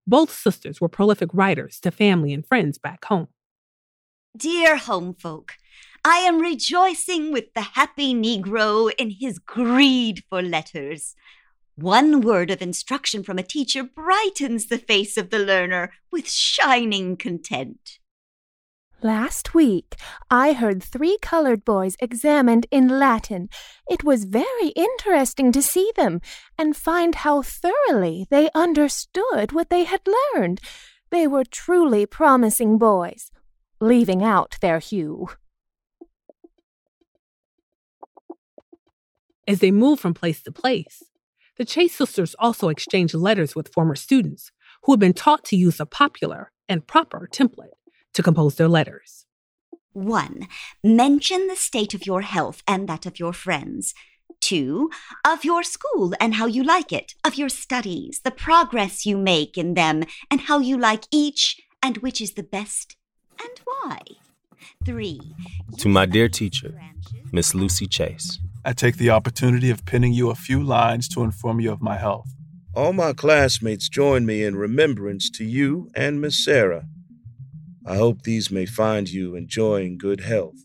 [0.06, 3.28] Both sisters were prolific writers to family and friends back home.
[4.36, 5.54] Dear home folk,
[6.04, 11.14] I am rejoicing with the happy Negro in his greed for letters.
[11.76, 17.16] One word of instruction from a teacher brightens the face of the learner with shining
[17.16, 18.00] content.
[19.02, 19.96] Last week,
[20.30, 23.50] I heard three colored boys examined in Latin.
[23.90, 26.22] It was very interesting to see them
[26.56, 30.00] and find how thoroughly they understood what they had
[30.34, 30.62] learned.
[31.10, 33.30] They were truly promising boys,
[33.80, 35.28] leaving out their hue.
[39.46, 41.02] As they moved from place to place,
[41.58, 44.52] the Chase sisters also exchanged letters with former students
[44.84, 47.75] who had been taught to use a popular and proper template
[48.16, 49.26] to compose their letters.
[49.92, 50.48] 1.
[50.82, 53.94] Mention the state of your health and that of your friends.
[54.40, 54.90] 2.
[55.24, 59.56] Of your school and how you like it, of your studies, the progress you make
[59.58, 62.96] in them, and how you like each, and which is the best,
[63.38, 64.00] and why.
[64.84, 65.20] 3.
[65.78, 66.74] To my dear teacher,
[67.32, 68.38] Miss Lucy Chase.
[68.64, 71.98] I take the opportunity of penning you a few lines to inform you of my
[71.98, 72.34] health.
[72.74, 76.86] All my classmates join me in remembrance to you and Miss Sarah.
[77.88, 80.56] I hope these may find you enjoying good health.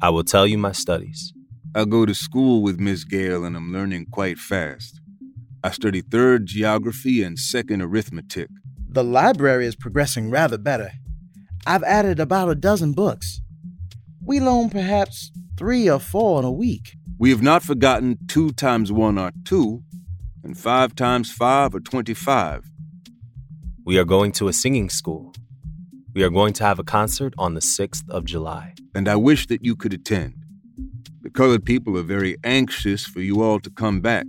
[0.00, 1.34] I will tell you my studies.
[1.74, 5.00] I go to school with Miss Gale and I'm learning quite fast.
[5.62, 8.48] I study third geography and second arithmetic.
[8.88, 10.92] The library is progressing rather better.
[11.66, 13.42] I've added about a dozen books.
[14.24, 16.96] We loan perhaps three or four in a week.
[17.18, 19.82] We have not forgotten two times one are two,
[20.42, 22.64] and five times five are 25.
[23.84, 25.34] We are going to a singing school.
[26.20, 28.74] We are going to have a concert on the 6th of July.
[28.94, 30.34] And I wish that you could attend.
[31.22, 34.26] The colored people are very anxious for you all to come back.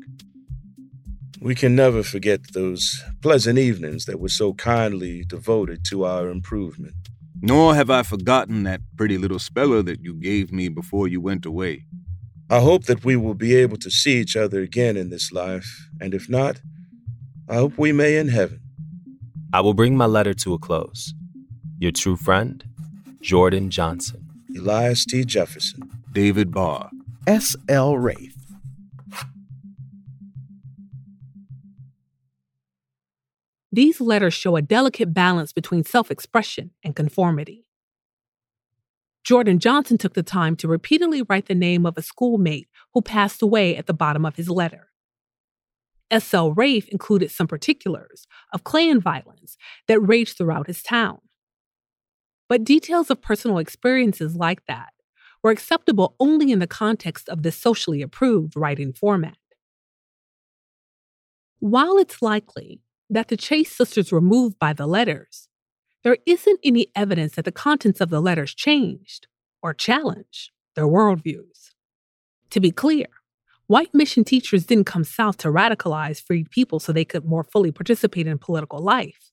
[1.42, 6.96] We can never forget those pleasant evenings that were so kindly devoted to our improvement.
[7.42, 11.46] Nor have I forgotten that pretty little speller that you gave me before you went
[11.46, 11.84] away.
[12.50, 15.90] I hope that we will be able to see each other again in this life,
[16.00, 16.62] and if not,
[17.50, 18.62] I hope we may in heaven.
[19.52, 21.14] I will bring my letter to a close.
[21.82, 22.64] Your true friend,
[23.22, 24.30] Jordan Johnson.
[24.56, 25.26] Elias T.
[25.26, 25.90] Jefferson.
[26.12, 26.92] David Barr.
[27.26, 27.56] S.
[27.68, 27.98] L.
[27.98, 28.38] Wraith.
[33.72, 37.66] These letters show a delicate balance between self expression and conformity.
[39.24, 43.42] Jordan Johnson took the time to repeatedly write the name of a schoolmate who passed
[43.42, 44.90] away at the bottom of his letter.
[46.12, 46.54] S.L.
[46.54, 51.22] Rafe included some particulars of Klan violence that raged throughout his town.
[52.52, 54.90] But details of personal experiences like that
[55.42, 59.38] were acceptable only in the context of this socially approved writing format.
[61.60, 65.48] While it's likely that the Chase sisters were moved by the letters,
[66.04, 69.28] there isn't any evidence that the contents of the letters changed
[69.64, 71.70] or challenged their worldviews.
[72.50, 73.08] To be clear,
[73.68, 77.72] white mission teachers didn't come south to radicalize freed people so they could more fully
[77.72, 79.31] participate in political life.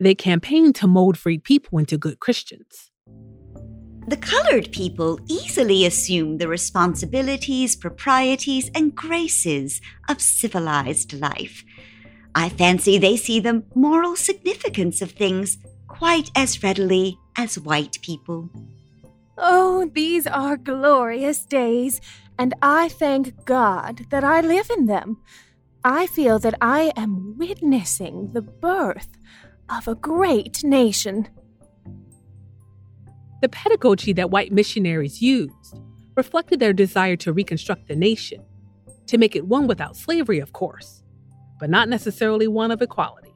[0.00, 2.90] They campaigned to mold freed people into good Christians.
[4.08, 11.64] The colored people easily assume the responsibilities, proprieties, and graces of civilized life.
[12.34, 18.48] I fancy they see the moral significance of things quite as readily as white people.
[19.36, 22.00] Oh, these are glorious days,
[22.38, 25.18] and I thank God that I live in them.
[25.84, 29.08] I feel that I am witnessing the birth
[29.70, 31.28] of a great nation.
[33.40, 35.78] The pedagogy that white missionaries used
[36.16, 38.44] reflected their desire to reconstruct the nation,
[39.06, 41.02] to make it one without slavery, of course,
[41.58, 43.32] but not necessarily one of equality.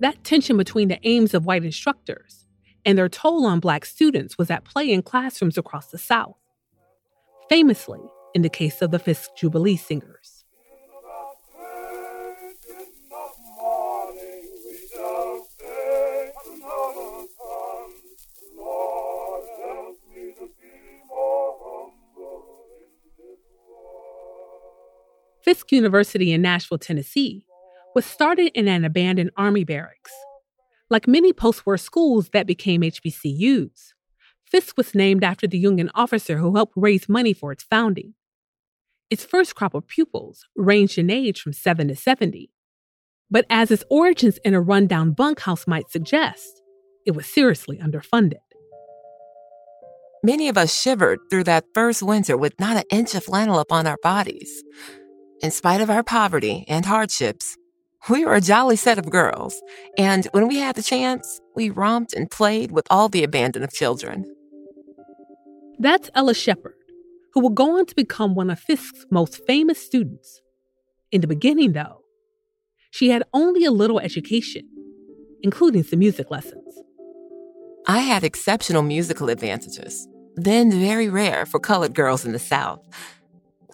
[0.00, 2.46] That tension between the aims of white instructors
[2.84, 6.36] and their toll on black students was at play in classrooms across the South,
[7.48, 8.00] famously
[8.34, 10.33] in the case of the Fisk Jubilee Singers.
[25.44, 27.44] Fisk University in Nashville, Tennessee,
[27.94, 30.12] was started in an abandoned Army barracks.
[30.88, 33.92] Like many post war schools that became HBCUs,
[34.46, 38.14] Fisk was named after the Union officer who helped raise money for its founding.
[39.10, 42.50] Its first crop of pupils ranged in age from 7 to 70.
[43.30, 46.62] But as its origins in a rundown bunkhouse might suggest,
[47.04, 48.36] it was seriously underfunded.
[50.22, 53.86] Many of us shivered through that first winter with not an inch of flannel upon
[53.86, 54.62] our bodies.
[55.42, 57.56] In spite of our poverty and hardships,
[58.08, 59.60] we were a jolly set of girls,
[59.98, 63.72] and when we had the chance, we romped and played with all the abandon of
[63.72, 64.24] children.
[65.78, 66.76] That's Ella Sheppard,
[67.32, 70.40] who will go on to become one of Fisk's most famous students.
[71.10, 72.02] In the beginning, though,
[72.90, 74.68] she had only a little education,
[75.42, 76.78] including some music lessons.
[77.86, 82.80] I had exceptional musical advantages, then very rare for colored girls in the South.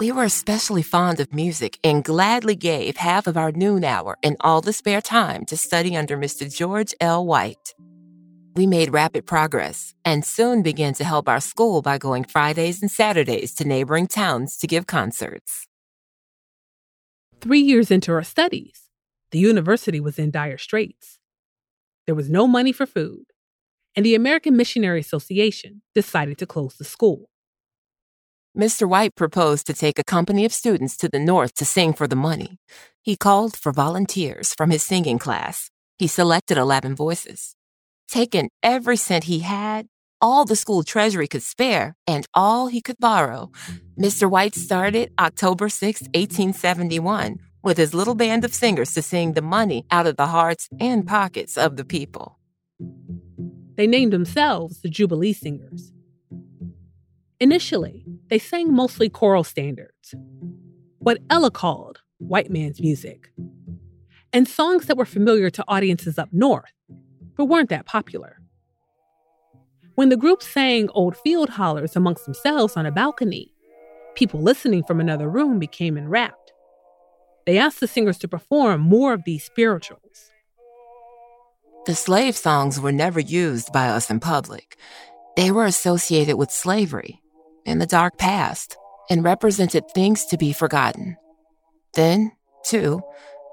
[0.01, 4.35] We were especially fond of music and gladly gave half of our noon hour and
[4.41, 6.51] all the spare time to study under Mr.
[6.51, 7.27] George L.
[7.27, 7.75] White.
[8.57, 12.91] We made rapid progress and soon began to help our school by going Fridays and
[12.91, 15.67] Saturdays to neighboring towns to give concerts.
[17.43, 18.89] Three years into her studies,
[19.33, 21.19] the university was in dire straits.
[22.07, 23.27] There was no money for food,
[23.95, 27.29] and the American Missionary Association decided to close the school.
[28.57, 28.89] Mr.
[28.89, 32.17] White proposed to take a company of students to the north to sing for the
[32.17, 32.59] money.
[33.01, 35.71] He called for volunteers from his singing class.
[35.99, 37.55] He selected 11 voices.
[38.09, 39.87] Taking every cent he had,
[40.21, 43.53] all the school treasury could spare, and all he could borrow,
[43.99, 44.29] Mr.
[44.29, 49.87] White started October 6, 1871, with his little band of singers to sing the money
[49.91, 52.39] out of the hearts and pockets of the people.
[53.77, 55.93] They named themselves the Jubilee Singers.
[57.43, 60.15] Initially, they sang mostly choral standards,
[60.99, 63.33] what Ella called white man's music,
[64.31, 66.75] and songs that were familiar to audiences up north,
[67.39, 68.37] but weren't that popular.
[69.95, 73.55] When the group sang old field hollers amongst themselves on a balcony,
[74.15, 76.53] people listening from another room became enwrapped.
[77.47, 80.31] They asked the singers to perform more of these spirituals.
[81.87, 84.77] The slave songs were never used by us in public.
[85.37, 87.23] They were associated with slavery
[87.71, 88.77] in the dark past
[89.09, 91.17] and represented things to be forgotten.
[91.95, 92.33] Then,
[92.65, 93.01] too,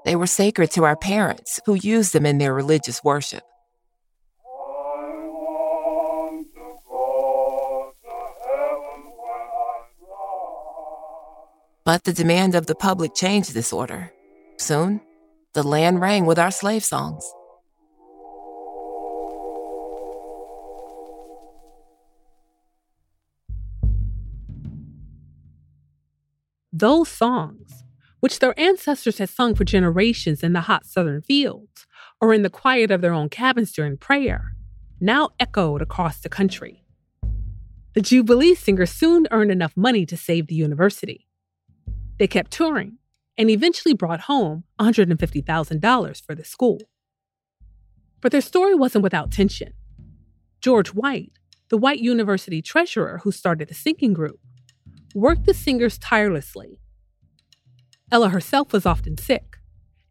[0.04, 3.44] they were sacred to our parents who used them in their religious worship.
[11.84, 14.12] But the demand of the public changed this order.
[14.58, 15.00] Soon,
[15.54, 17.24] the land rang with our slave songs.
[26.78, 27.82] Those songs,
[28.20, 31.88] which their ancestors had sung for generations in the hot southern fields
[32.20, 34.52] or in the quiet of their own cabins during prayer,
[35.00, 36.84] now echoed across the country.
[37.94, 41.26] The Jubilee singers soon earned enough money to save the university.
[42.20, 42.98] They kept touring
[43.36, 46.78] and eventually brought home $150,000 for the school.
[48.20, 49.72] But their story wasn't without tension.
[50.60, 51.32] George White,
[51.70, 54.38] the white university treasurer who started the singing group,
[55.14, 56.78] worked the singers tirelessly.
[58.10, 59.58] Ella herself was often sick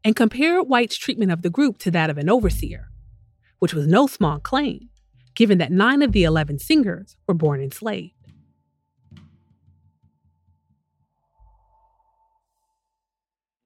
[0.04, 2.89] and compared White's treatment of the group to that of an overseer,
[3.60, 4.89] which was no small claim,
[5.36, 8.14] given that nine of the 11 singers were born enslaved.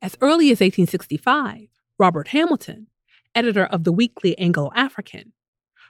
[0.01, 1.67] As early as 1865,
[1.99, 2.87] Robert Hamilton,
[3.35, 5.33] editor of the weekly Anglo African,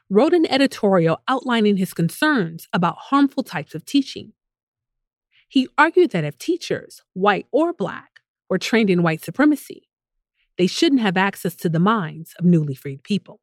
[0.10, 4.34] wrote an editorial outlining his concerns about harmful types of teaching.
[5.52, 9.90] He argued that if teachers, white or black, were trained in white supremacy,
[10.58, 13.42] they shouldn't have access to the minds of newly freed people.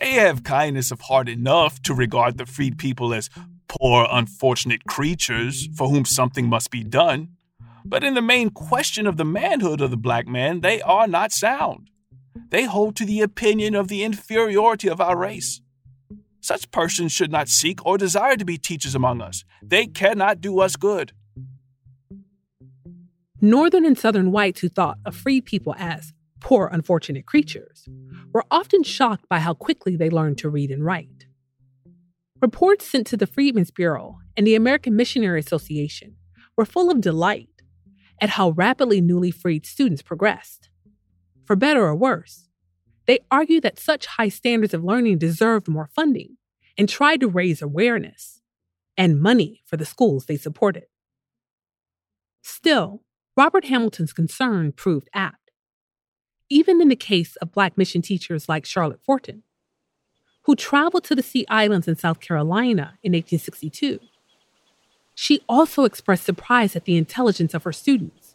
[0.00, 3.28] They have kindness of heart enough to regard the freed people as
[3.68, 7.28] poor, unfortunate creatures for whom something must be done.
[7.84, 11.30] But in the main question of the manhood of the black man, they are not
[11.30, 11.90] sound.
[12.48, 15.60] They hold to the opinion of the inferiority of our race.
[16.44, 19.46] Such persons should not seek or desire to be teachers among us.
[19.62, 21.12] They cannot do us good.
[23.40, 27.88] Northern and Southern whites who thought of freed people as poor, unfortunate creatures
[28.34, 31.24] were often shocked by how quickly they learned to read and write.
[32.42, 36.16] Reports sent to the Freedmen's Bureau and the American Missionary Association
[36.58, 37.62] were full of delight
[38.20, 40.68] at how rapidly newly freed students progressed.
[41.46, 42.50] For better or worse,
[43.06, 46.36] they argued that such high standards of learning deserved more funding
[46.76, 48.40] and tried to raise awareness
[48.96, 50.84] and money for the schools they supported.
[52.42, 53.02] Still,
[53.36, 55.50] Robert Hamilton's concern proved apt,
[56.48, 59.42] even in the case of Black mission teachers like Charlotte Forten,
[60.42, 64.00] who traveled to the Sea Islands in South Carolina in 1862
[65.14, 68.34] she also expressed surprise at the intelligence of her students.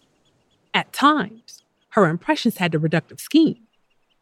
[0.73, 3.67] At times, her impressions had the reductive scheme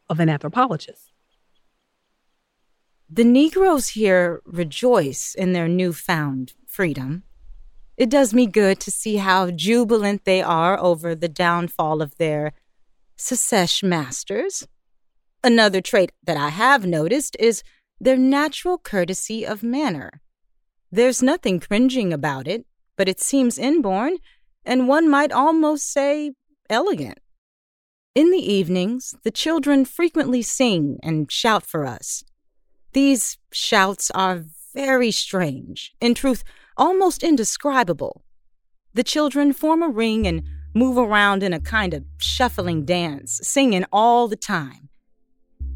[0.10, 1.12] of an anthropologist.
[3.10, 7.24] The Negroes here rejoice in their newfound freedom.
[7.95, 12.53] It does me good to see how jubilant they are over the downfall of their
[13.18, 14.68] secesh masters.
[15.43, 17.64] Another trait that I have noticed is
[17.99, 20.22] their natural courtesy of manner.
[20.91, 24.18] There's nothing cringing about it, but it seems inborn,
[24.66, 26.34] and one might almost say
[26.70, 27.20] elegant.
[28.18, 32.24] In the evenings, the children frequently sing and shout for us.
[32.93, 34.43] These shouts are
[34.74, 36.43] very strange, in truth,
[36.76, 38.24] almost indescribable.
[38.95, 40.41] The children form a ring and
[40.74, 44.89] move around in a kind of shuffling dance, singing all the time.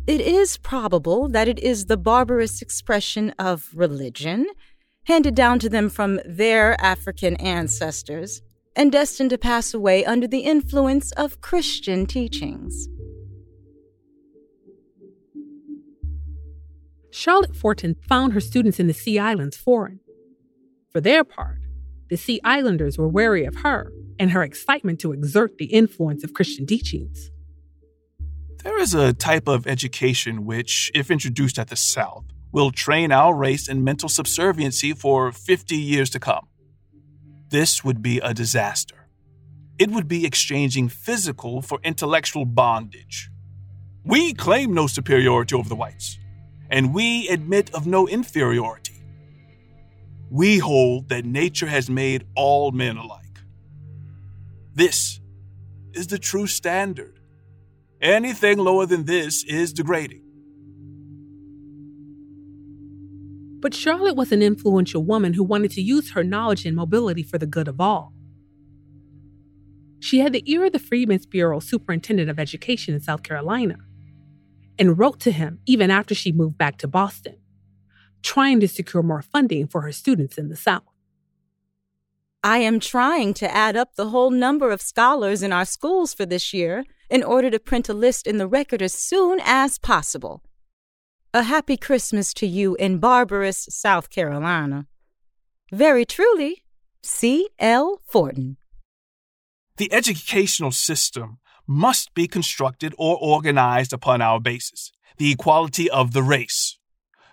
[0.07, 4.47] It is probable that it is the barbarous expression of religion
[5.03, 8.41] handed down to them from their African ancestors,
[8.75, 12.87] and destined to pass away under the influence of Christian teachings.
[17.11, 19.99] Charlotte Forten found her students in the Sea Islands foreign.
[20.91, 21.59] For their part,
[22.09, 26.33] the Sea Islanders were wary of her and her excitement to exert the influence of
[26.33, 27.31] Christian teachings.
[28.63, 33.33] There is a type of education which, if introduced at the South, will train our
[33.35, 36.47] race in mental subserviency for 50 years to come.
[37.51, 39.07] This would be a disaster.
[39.77, 43.29] It would be exchanging physical for intellectual bondage.
[44.05, 46.17] We claim no superiority over the whites,
[46.69, 49.03] and we admit of no inferiority.
[50.29, 53.41] We hold that nature has made all men alike.
[54.73, 55.19] This
[55.91, 57.19] is the true standard.
[58.01, 60.23] Anything lower than this is degrading.
[63.61, 67.37] But Charlotte was an influential woman who wanted to use her knowledge and mobility for
[67.37, 68.11] the good of all.
[69.99, 73.77] She had the ear of the Freedmen's Bureau Superintendent of Education in South Carolina
[74.79, 77.35] and wrote to him even after she moved back to Boston,
[78.23, 80.81] trying to secure more funding for her students in the South.
[82.43, 86.25] I am trying to add up the whole number of scholars in our schools for
[86.25, 90.41] this year in order to print a list in the record as soon as possible.
[91.33, 94.87] A happy Christmas to you in barbarous South Carolina.
[95.71, 96.65] Very truly,
[97.03, 97.47] C.
[97.57, 98.01] L.
[98.05, 98.57] Forten.
[99.77, 106.21] The educational system must be constructed or organized upon our basis the equality of the
[106.21, 106.77] race.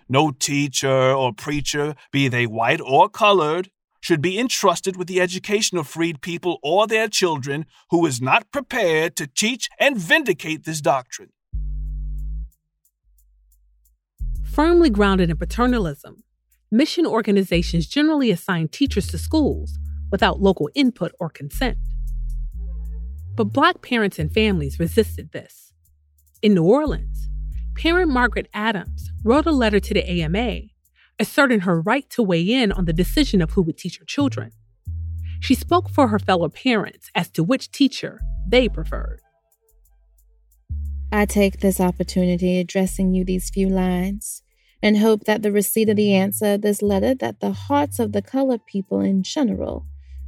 [0.07, 3.69] No teacher or preacher, be they white or colored,
[3.99, 8.49] should be entrusted with the education of freed people or their children who is not
[8.49, 11.31] prepared to teach and vindicate this doctrine.
[14.59, 16.21] Firmly grounded in paternalism,
[16.69, 19.79] mission organizations generally assign teachers to schools
[20.11, 21.77] without local input or consent.
[23.35, 25.71] But Black parents and families resisted this.
[26.41, 27.29] In New Orleans,
[27.77, 30.63] parent Margaret Adams wrote a letter to the AMA
[31.17, 34.51] asserting her right to weigh in on the decision of who would teach her children.
[35.39, 39.21] She spoke for her fellow parents as to which teacher they preferred.
[41.13, 44.43] I take this opportunity addressing you these few lines
[44.81, 46.23] and hope that the receipt of the mm-hmm.
[46.23, 49.85] answer of this letter that the hearts of the colored people in general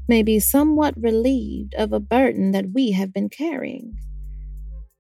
[0.08, 3.98] may be somewhat relieved of a burden that we have been carrying.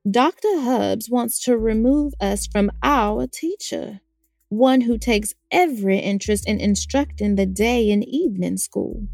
[0.09, 0.61] Dr.
[0.61, 3.99] Hubbs wants to remove us from our teacher,
[4.49, 9.07] one who takes every interest in instructing the day and evening school.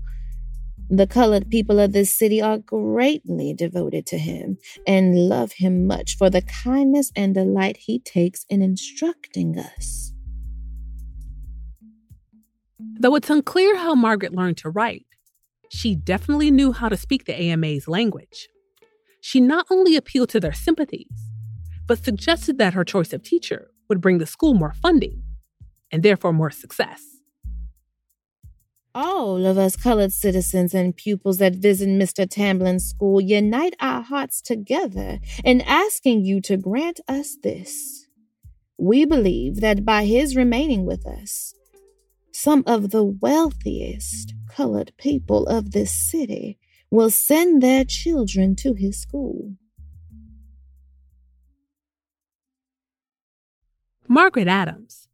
[0.89, 6.15] The colored people of this city are greatly devoted to him and love him much
[6.15, 10.13] for the kindness and delight he takes in instructing us.
[12.99, 15.05] Though it's unclear how Margaret learned to write,
[15.69, 18.47] she definitely knew how to speak the AMA's language.
[19.21, 21.31] She not only appealed to their sympathies,
[21.85, 25.23] but suggested that her choice of teacher would bring the school more funding
[25.91, 27.03] and therefore more success.
[28.95, 32.27] All of us colored citizens and pupils that visit Mr.
[32.27, 38.07] Tamblin's school unite our hearts together in asking you to grant us this.
[38.79, 41.53] We believe that by his remaining with us,
[42.39, 46.59] some of the wealthiest colored people of this city
[46.91, 49.55] will send their children to his school.
[54.07, 55.07] Margaret Adams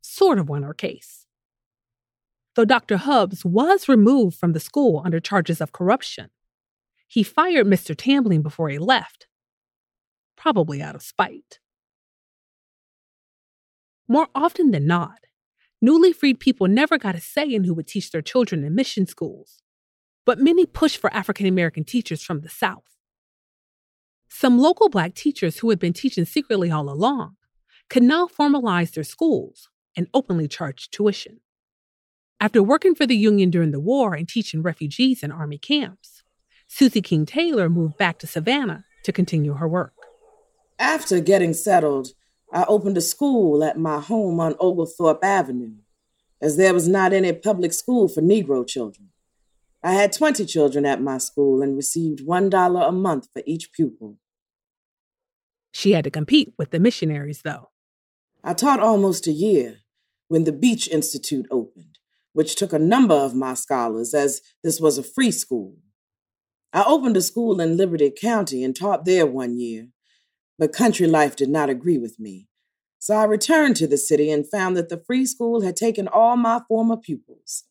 [0.00, 1.26] sort of won her case.
[2.56, 2.96] Though Dr.
[2.96, 6.30] Hubbs was removed from the school under charges of corruption,
[7.06, 7.94] he fired Mr.
[7.96, 9.28] Tamblin before he left,
[10.34, 11.60] probably out of spite.
[14.08, 15.20] More often than not,
[15.82, 19.06] newly freed people never got a say in who would teach their children in mission
[19.06, 19.62] schools
[20.24, 22.84] but many pushed for African American teachers from the South.
[24.28, 27.36] Some local black teachers who had been teaching secretly all along
[27.90, 31.40] could now formalize their schools and openly charge tuition.
[32.40, 36.22] After working for the Union during the war and teaching refugees in Army camps,
[36.66, 39.92] Susie King Taylor moved back to Savannah to continue her work.
[40.78, 42.12] After getting settled,
[42.52, 45.76] I opened a school at my home on Oglethorpe Avenue,
[46.40, 49.08] as there was not any public school for Negro children.
[49.82, 54.18] I had 20 children at my school and received $1 a month for each pupil.
[55.72, 57.70] She had to compete with the missionaries, though.
[58.44, 59.78] I taught almost a year
[60.28, 61.98] when the Beach Institute opened,
[62.34, 65.76] which took a number of my scholars as this was a free school.
[66.72, 69.88] I opened a school in Liberty County and taught there one year,
[70.58, 72.48] but country life did not agree with me.
[72.98, 76.36] So I returned to the city and found that the free school had taken all
[76.36, 77.64] my former pupils.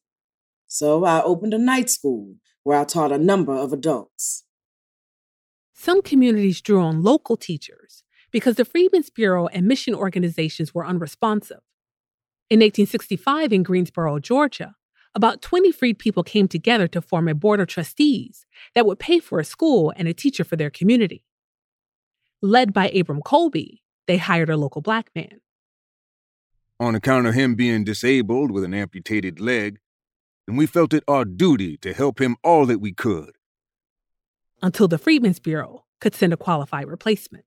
[0.67, 4.43] So I opened a night school where I taught a number of adults.
[5.73, 11.61] Some communities drew on local teachers because the Freedmen's Bureau and mission organizations were unresponsive.
[12.49, 14.75] In 1865 in Greensboro, Georgia,
[15.15, 19.19] about 20 freed people came together to form a board of trustees that would pay
[19.19, 21.23] for a school and a teacher for their community.
[22.41, 25.41] Led by Abram Colby, they hired a local black man.
[26.79, 29.79] On account of him being disabled with an amputated leg,
[30.47, 33.37] and we felt it our duty to help him all that we could.
[34.63, 37.45] Until the Freedmen's Bureau could send a qualified replacement.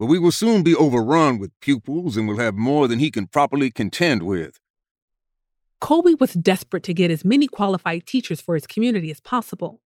[0.00, 3.28] But we will soon be overrun with pupils and will have more than he can
[3.28, 4.58] properly contend with.
[5.80, 9.80] Colby was desperate to get as many qualified teachers for his community as possible.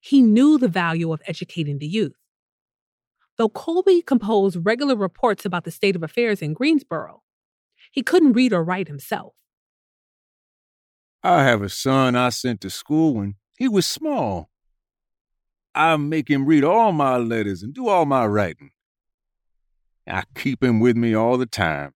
[0.00, 2.14] He knew the value of educating the youth.
[3.38, 7.22] Though Colby composed regular reports about the state of affairs in Greensboro,
[7.90, 9.34] he couldn't read or write himself.
[11.22, 14.50] I have a son I sent to school when he was small.
[15.74, 18.70] I make him read all my letters and do all my writing.
[20.06, 21.94] I keep him with me all the time.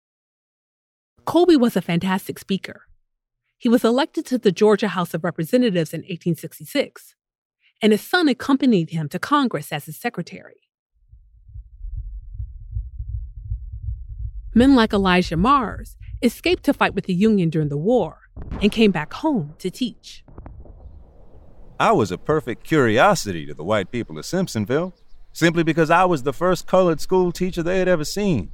[1.25, 2.83] Colby was a fantastic speaker.
[3.57, 7.15] He was elected to the Georgia House of Representatives in 1866,
[7.81, 10.66] and his son accompanied him to Congress as his secretary.
[14.57, 18.21] Men like Elijah Marrs escaped to fight with the Union during the war
[18.59, 20.23] and came back home to teach.
[21.79, 24.93] I was a perfect curiosity to the white people of Simpsonville,
[25.31, 28.49] simply because I was the first colored school teacher they had ever seen.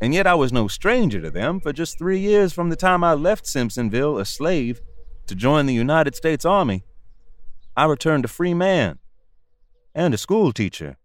[0.00, 3.04] And yet I was no stranger to them for just three years from the time
[3.04, 4.80] I left Simpsonville a slave
[5.28, 6.82] to join the United States Army.
[7.76, 8.98] I returned a free man
[9.94, 10.96] and a school teacher.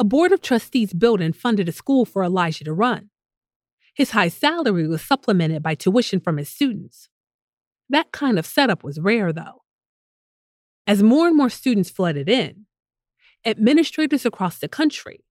[0.00, 3.10] A board of trustees built and funded a school for Elijah to run.
[3.94, 7.10] His high salary was supplemented by tuition from his students.
[7.90, 9.60] That kind of setup was rare, though.
[10.86, 12.64] As more and more students flooded in,
[13.44, 15.22] administrators across the country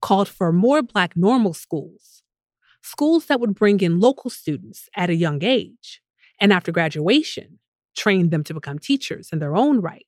[0.00, 2.24] called for more Black normal schools,
[2.82, 6.02] schools that would bring in local students at a young age,
[6.40, 7.60] and after graduation,
[7.96, 10.06] train them to become teachers in their own right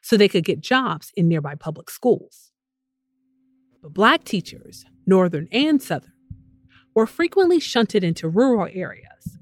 [0.00, 2.49] so they could get jobs in nearby public schools.
[3.82, 6.12] But Black teachers, Northern and Southern,
[6.94, 9.38] were frequently shunted into rural areas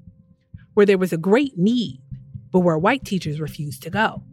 [0.73, 2.01] where there was a great need,
[2.51, 4.23] but where white teachers refused to go.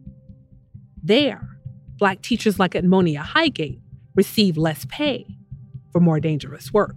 [1.02, 1.58] There,
[1.98, 3.80] Black teachers like Edmonia Highgate
[4.14, 5.26] received less pay
[5.90, 6.96] for more dangerous work.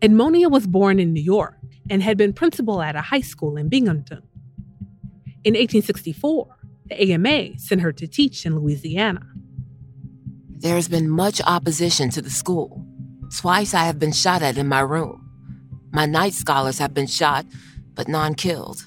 [0.00, 1.56] Edmonia was born in New York
[1.88, 4.22] and had been principal at a high school in Binghamton.
[5.44, 9.26] In 1864, the AMA sent her to teach in Louisiana.
[10.60, 12.84] There has been much opposition to the school.
[13.34, 15.26] Twice I have been shot at in my room.
[15.90, 17.46] My night scholars have been shot,
[17.94, 18.86] but none killed.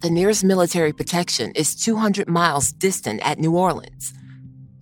[0.00, 4.12] The nearest military protection is 200 miles distant at New Orleans.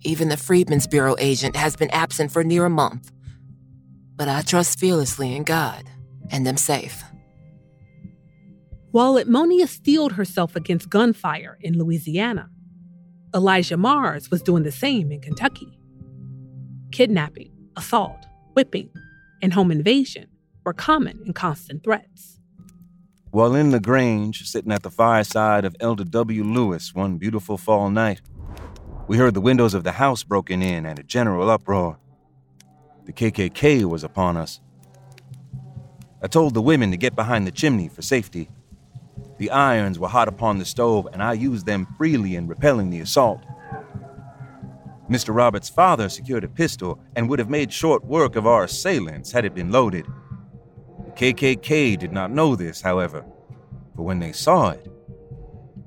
[0.01, 3.11] Even the Freedmen's Bureau agent has been absent for near a month.
[4.15, 5.83] But I trust fearlessly in God
[6.31, 7.03] and am safe.
[8.89, 12.49] While Edmonia steeled herself against gunfire in Louisiana,
[13.35, 15.79] Elijah Marrs was doing the same in Kentucky.
[16.93, 18.87] Kidnapping, assault, whipping,
[19.41, 20.27] and home invasion
[20.63, 22.39] were common and constant threats.
[23.31, 26.43] While in the Grange, sitting at the fireside of Elder W.
[26.43, 28.21] Lewis one beautiful fall night,
[29.07, 31.97] we heard the windows of the house broken in and a general uproar.
[33.05, 34.61] The KKK was upon us.
[36.21, 38.51] I told the women to get behind the chimney for safety.
[39.39, 42.99] The irons were hot upon the stove, and I used them freely in repelling the
[42.99, 43.43] assault.
[45.13, 45.35] Mr.
[45.35, 49.45] Roberts' father secured a pistol and would have made short work of our assailants had
[49.45, 50.07] it been loaded.
[51.05, 53.23] The KKK did not know this, however,
[53.95, 54.87] for when they saw it,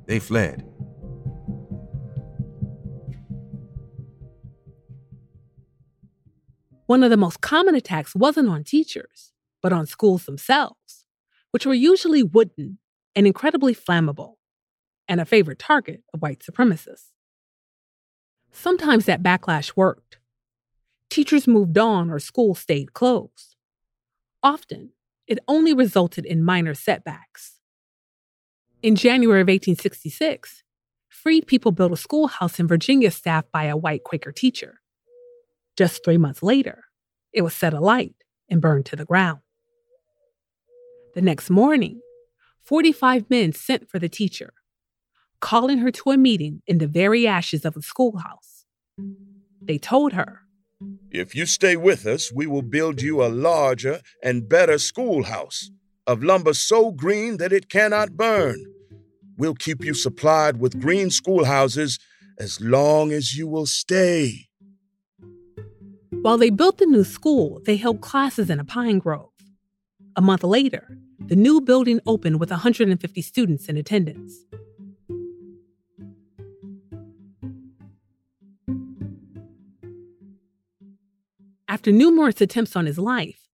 [0.07, 0.64] they fled.
[6.87, 11.05] One of the most common attacks wasn't on teachers, but on schools themselves,
[11.51, 12.79] which were usually wooden
[13.16, 14.35] and incredibly flammable,
[15.09, 17.16] and a favorite target of white supremacists.
[18.59, 20.16] Sometimes that backlash worked.
[21.11, 23.54] Teachers moved on or schools stayed closed.
[24.42, 24.92] Often,
[25.26, 27.61] it only resulted in minor setbacks.
[28.82, 30.62] In January of 1866,
[31.07, 34.80] freed people built a schoolhouse in Virginia staffed by a white Quaker teacher.
[35.76, 36.84] Just three months later,
[37.34, 38.14] it was set alight
[38.48, 39.40] and burned to the ground.
[41.14, 42.00] The next morning,
[42.62, 44.54] 45 men sent for the teacher,
[45.47, 48.64] calling her to a meeting in the very ashes of a schoolhouse.
[49.62, 50.40] They told her,
[51.12, 55.70] If you stay with us, we will build you a larger and better schoolhouse
[56.05, 58.57] of lumber so green that it cannot burn.
[59.38, 62.01] We'll keep you supplied with green schoolhouses
[62.40, 64.49] as long as you will stay.
[66.22, 69.30] While they built the new school, they held classes in a pine grove.
[70.16, 74.44] A month later, the new building opened with 150 students in attendance.
[81.77, 83.51] After numerous attempts on his life,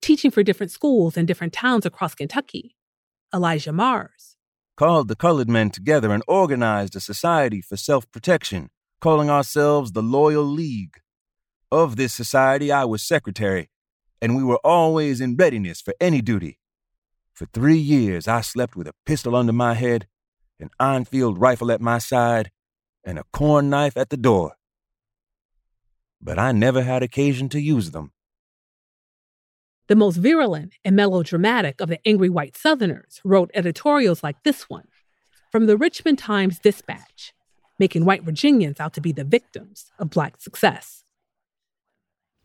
[0.00, 2.76] teaching for different schools in different towns across Kentucky,
[3.34, 4.36] Elijah Marrs
[4.76, 8.70] called the colored men together and organized a society for self protection,
[9.00, 11.00] calling ourselves the Loyal League.
[11.72, 13.70] Of this society, I was secretary,
[14.22, 16.60] and we were always in readiness for any duty.
[17.32, 20.06] For three years, I slept with a pistol under my head,
[20.60, 22.52] an Enfield rifle at my side,
[23.02, 24.54] and a corn knife at the door.
[26.24, 28.12] But I never had occasion to use them.
[29.88, 34.88] The most virulent and melodramatic of the angry white Southerners wrote editorials like this one
[35.52, 37.34] from the Richmond Times Dispatch,
[37.78, 41.04] making white Virginians out to be the victims of black success.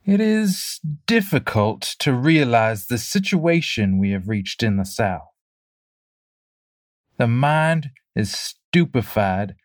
[0.05, 5.29] It is difficult to realize the situation we have reached in the South.
[7.17, 9.55] The mind is stupefied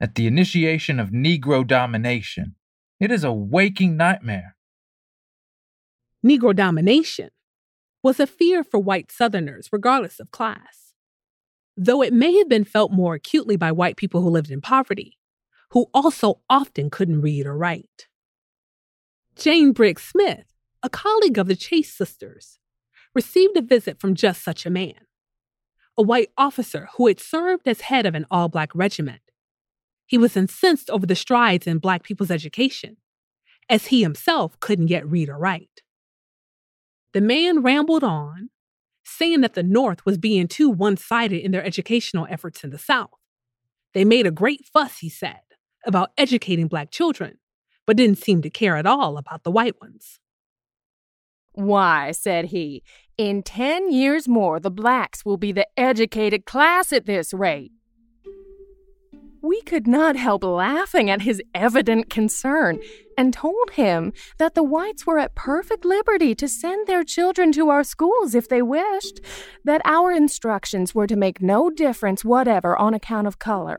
[0.00, 2.54] at the initiation of Negro domination.
[3.00, 4.56] It is a waking nightmare.
[6.24, 7.30] Negro domination
[8.02, 10.92] was a fear for white Southerners, regardless of class.
[11.78, 15.16] Though it may have been felt more acutely by white people who lived in poverty,
[15.70, 18.06] who also often couldn't read or write.
[19.34, 22.58] Jane Briggs Smith, a colleague of the Chase sisters,
[23.14, 25.06] received a visit from just such a man,
[25.96, 29.22] a white officer who had served as head of an all black regiment.
[30.10, 32.96] He was incensed over the strides in black people's education,
[33.68, 35.82] as he himself couldn't yet read or write.
[37.12, 38.50] The man rambled on,
[39.04, 42.78] saying that the North was being too one sided in their educational efforts in the
[42.78, 43.20] South.
[43.94, 45.42] They made a great fuss, he said,
[45.86, 47.38] about educating black children,
[47.86, 50.18] but didn't seem to care at all about the white ones.
[51.52, 52.82] Why, said he,
[53.16, 57.70] in ten years more the blacks will be the educated class at this rate.
[59.42, 62.78] We could not help laughing at his evident concern
[63.16, 67.70] and told him that the whites were at perfect liberty to send their children to
[67.70, 69.20] our schools if they wished,
[69.64, 73.78] that our instructions were to make no difference whatever on account of color.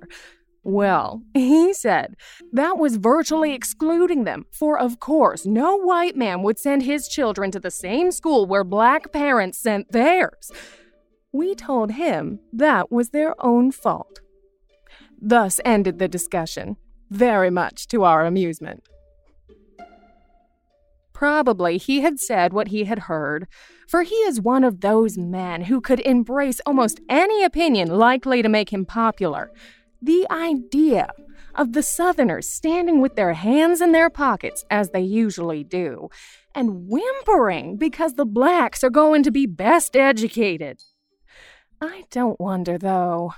[0.63, 2.15] Well, he said
[2.53, 7.51] that was virtually excluding them, for of course no white man would send his children
[7.51, 10.51] to the same school where black parents sent theirs.
[11.31, 14.21] We told him that was their own fault.
[15.21, 16.77] Thus ended the discussion,
[17.11, 18.83] very much to our amusement.
[21.13, 23.47] Probably he had said what he had heard,
[23.87, 28.49] for he is one of those men who could embrace almost any opinion likely to
[28.49, 29.51] make him popular.
[30.01, 31.11] The idea
[31.53, 36.09] of the Southerners standing with their hands in their pockets, as they usually do,
[36.55, 40.81] and whimpering because the blacks are going to be best educated.
[41.79, 43.33] I don't wonder, though.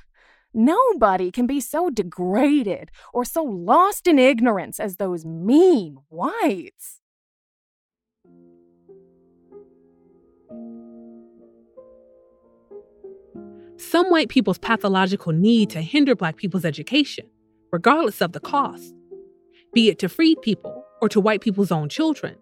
[0.53, 6.99] Nobody can be so degraded or so lost in ignorance as those mean whites.
[13.77, 17.25] Some white people's pathological need to hinder black people's education,
[17.71, 18.95] regardless of the cost,
[19.73, 22.35] be it to freed people or to white people's own children,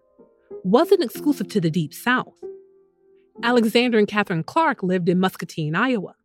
[0.64, 2.38] wasn't exclusive to the Deep South.
[3.44, 6.16] Alexander and Catherine Clark lived in Muscatine, Iowa,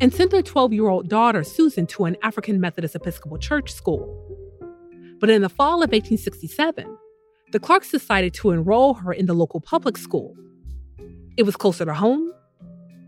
[0.00, 4.22] and sent their 12 year old daughter, Susan, to an African Methodist Episcopal Church school.
[5.20, 6.96] But in the fall of 1867,
[7.52, 10.34] the Clarks decided to enroll her in the local public school.
[11.36, 12.32] It was closer to home,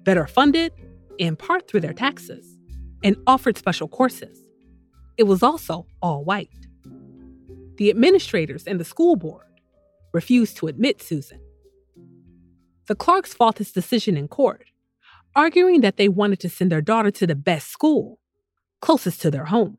[0.04, 0.72] better funded,
[1.18, 2.56] in part through their taxes,
[3.02, 4.38] and offered special courses.
[5.16, 6.50] It was also all white.
[7.76, 9.46] The administrators and the school board
[10.12, 11.40] refused to admit Susan
[12.88, 14.64] the Clarks fought this decision in court,
[15.36, 18.18] arguing that they wanted to send their daughter to the best school,
[18.80, 19.76] closest to their home.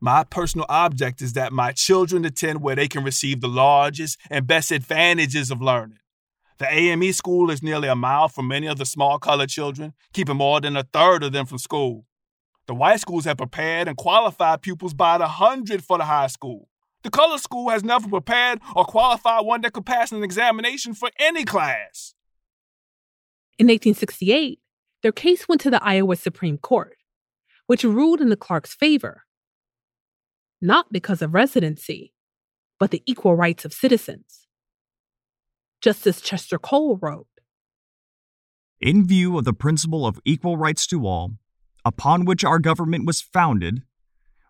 [0.00, 4.46] My personal object is that my children attend where they can receive the largest and
[4.46, 5.98] best advantages of learning.
[6.58, 10.36] The AME school is nearly a mile from many of the small colored children, keeping
[10.36, 12.04] more than a third of them from school.
[12.66, 16.68] The white schools have prepared and qualified pupils by the hundred for the high school.
[17.02, 21.10] The color school has never prepared or qualified one that could pass an examination for
[21.18, 22.14] any class.
[23.58, 24.60] In 1868,
[25.02, 26.96] their case went to the Iowa Supreme Court,
[27.66, 29.22] which ruled in the Clarks' favor,
[30.60, 32.12] not because of residency,
[32.78, 34.46] but the equal rights of citizens.
[35.80, 37.28] Justice Chester Cole wrote
[38.80, 41.32] In view of the principle of equal rights to all,
[41.84, 43.82] upon which our government was founded,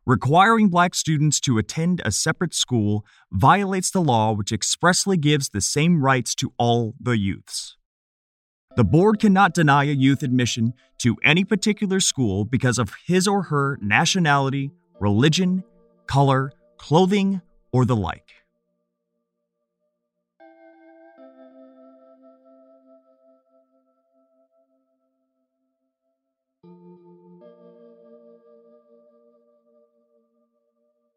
[0.09, 5.61] Requiring black students to attend a separate school violates the law which expressly gives the
[5.61, 7.77] same rights to all the youths.
[8.77, 13.43] The board cannot deny a youth admission to any particular school because of his or
[13.45, 15.65] her nationality, religion,
[16.07, 17.41] color, clothing,
[17.73, 18.36] or the like.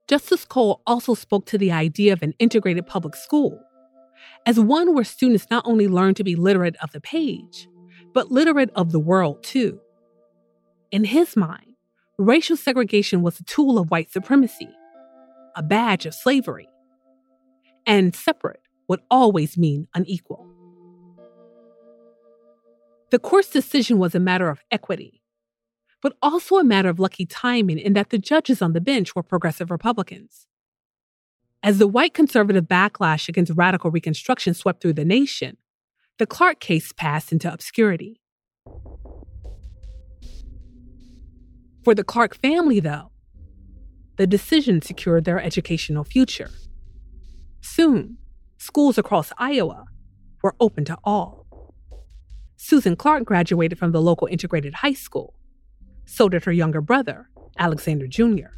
[0.10, 3.62] Justice Cole also spoke to the idea of an integrated public school
[4.47, 7.68] as one where students not only learn to be literate of the page,
[8.12, 9.80] but literate of the world too.
[10.91, 11.76] In his mind,
[12.18, 14.70] racial segregation was a tool of white supremacy,
[15.55, 16.68] a badge of slavery,
[17.86, 20.47] and separate would always mean unequal.
[23.12, 25.18] The court's decision was a matter of equity
[26.02, 29.24] but also a matter of lucky timing in that the judges on the bench were
[29.24, 30.47] progressive Republicans.
[31.62, 35.58] As the white conservative backlash against radical Reconstruction swept through the nation,
[36.18, 38.22] the Clark case passed into obscurity.
[41.84, 43.12] For the Clark family, though,
[44.18, 46.50] the decision secured their educational future.
[47.62, 48.18] Soon,
[48.58, 49.86] schools across Iowa
[50.41, 51.45] were open to all.
[52.58, 55.39] Susan Clark graduated from the local integrated high school
[56.10, 57.30] so did her younger brother,
[57.60, 58.49] Alexander Jr.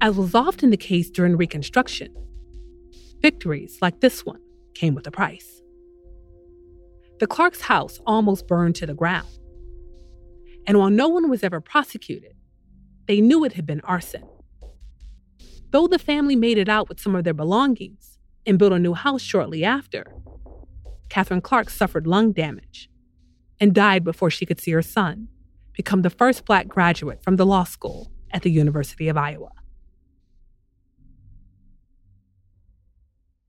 [0.00, 2.12] As was often the case during Reconstruction,
[3.22, 4.40] victories like this one
[4.74, 5.62] came with a price.
[7.20, 9.28] The Clark's house almost burned to the ground.
[10.66, 12.34] And while no one was ever prosecuted,
[13.06, 14.24] they knew it had been arson.
[15.70, 18.94] Though the family made it out with some of their belongings and built a new
[18.94, 20.12] house shortly after,
[21.08, 22.90] Catherine Clark suffered lung damage
[23.60, 25.28] and died before she could see her son
[25.72, 29.52] become the first black graduate from the law school at the University of Iowa.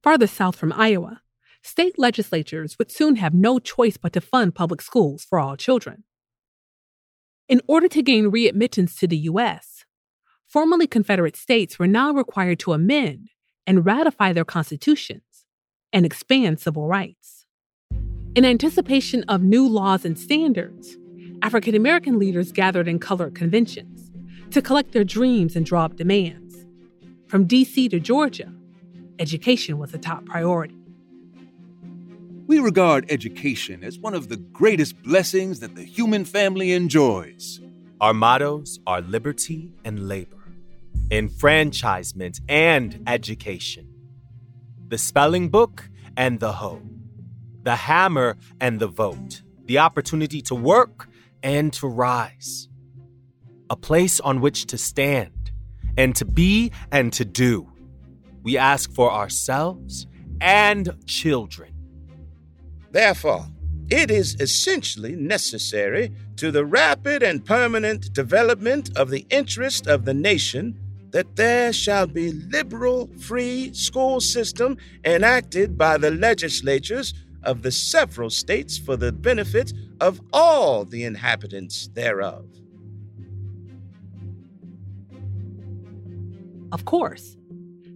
[0.03, 1.21] Farther south from Iowa,
[1.61, 6.03] state legislatures would soon have no choice but to fund public schools for all children.
[7.49, 9.85] In order to gain readmittance to the U.S.,
[10.47, 13.29] formerly Confederate states were now required to amend
[13.65, 15.45] and ratify their constitutions
[15.91, 17.36] and expand civil rights.
[18.37, 20.95] In anticipation of new laws and standards,
[21.41, 24.11] African American leaders gathered in colored conventions
[24.51, 26.63] to collect their dreams and draw up demands.
[27.25, 27.89] From D.C.
[27.89, 28.53] to Georgia,
[29.17, 30.77] education was a top priority.
[32.45, 37.59] We regard education as one of the greatest blessings that the human family enjoys.
[37.99, 40.43] Our mottos are liberty and labor,
[41.09, 43.91] enfranchisement and education,
[44.89, 46.83] the spelling book and the hoe,
[47.67, 51.09] the hammer and the vote, the opportunity to work
[51.43, 52.69] and to rise,
[53.69, 55.51] a place on which to stand
[55.97, 57.69] and to be and to do.
[58.41, 60.07] We ask for ourselves
[60.39, 61.73] and children
[62.91, 63.45] Therefore,
[63.89, 70.13] it is essentially necessary to the rapid and permanent development of the interest of the
[70.13, 70.79] nation
[71.11, 77.13] that there shall be liberal, free school system enacted by the legislatures
[77.47, 82.45] of the several states for the benefit of all the inhabitants thereof.
[86.71, 87.37] Of course,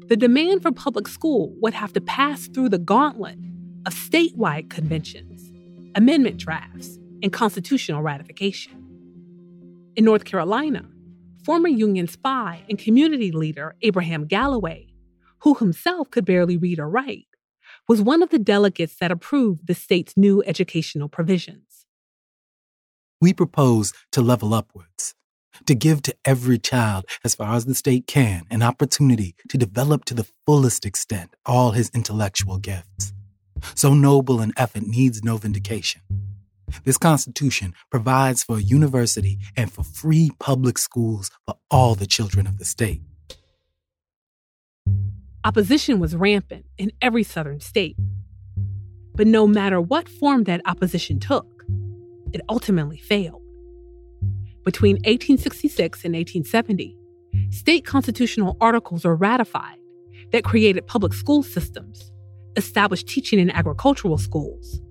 [0.07, 3.37] the demand for public school would have to pass through the gauntlet
[3.85, 5.51] of statewide conventions,
[5.95, 8.73] amendment drafts, and constitutional ratification.
[9.97, 10.89] In North Carolina,
[11.43, 14.87] former Union spy and community leader Abraham Galloway,
[15.39, 17.27] who himself could barely read or write,
[17.87, 21.85] was one of the delegates that approved the state's new educational provisions.
[23.19, 25.13] We propose to level upwards,
[25.65, 30.05] to give to every child, as far as the state can, an opportunity to develop
[30.05, 33.13] to the fullest extent all his intellectual gifts
[33.75, 36.01] so noble an effort needs no vindication.
[36.83, 42.47] This Constitution provides for a university and for free public schools for all the children
[42.47, 43.01] of the state.
[45.43, 47.97] Opposition was rampant in every southern state.
[49.15, 51.63] But no matter what form that opposition took,
[52.31, 53.41] it ultimately failed.
[54.63, 56.95] Between 1866 and 1870,
[57.49, 59.77] state constitutional articles were ratified
[60.31, 62.11] that created public school systems
[62.55, 64.81] established teaching in agricultural schools,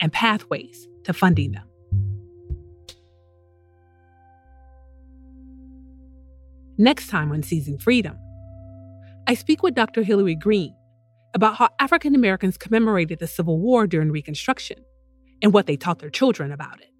[0.00, 1.64] and pathways to funding them.
[6.78, 8.18] Next time on Seizing Freedom,
[9.28, 10.04] I speak with Dr.
[10.04, 10.72] Hilary Green
[11.34, 14.78] about how African Americans commemorated the Civil War during Reconstruction
[15.42, 16.92] and what they taught their children about it.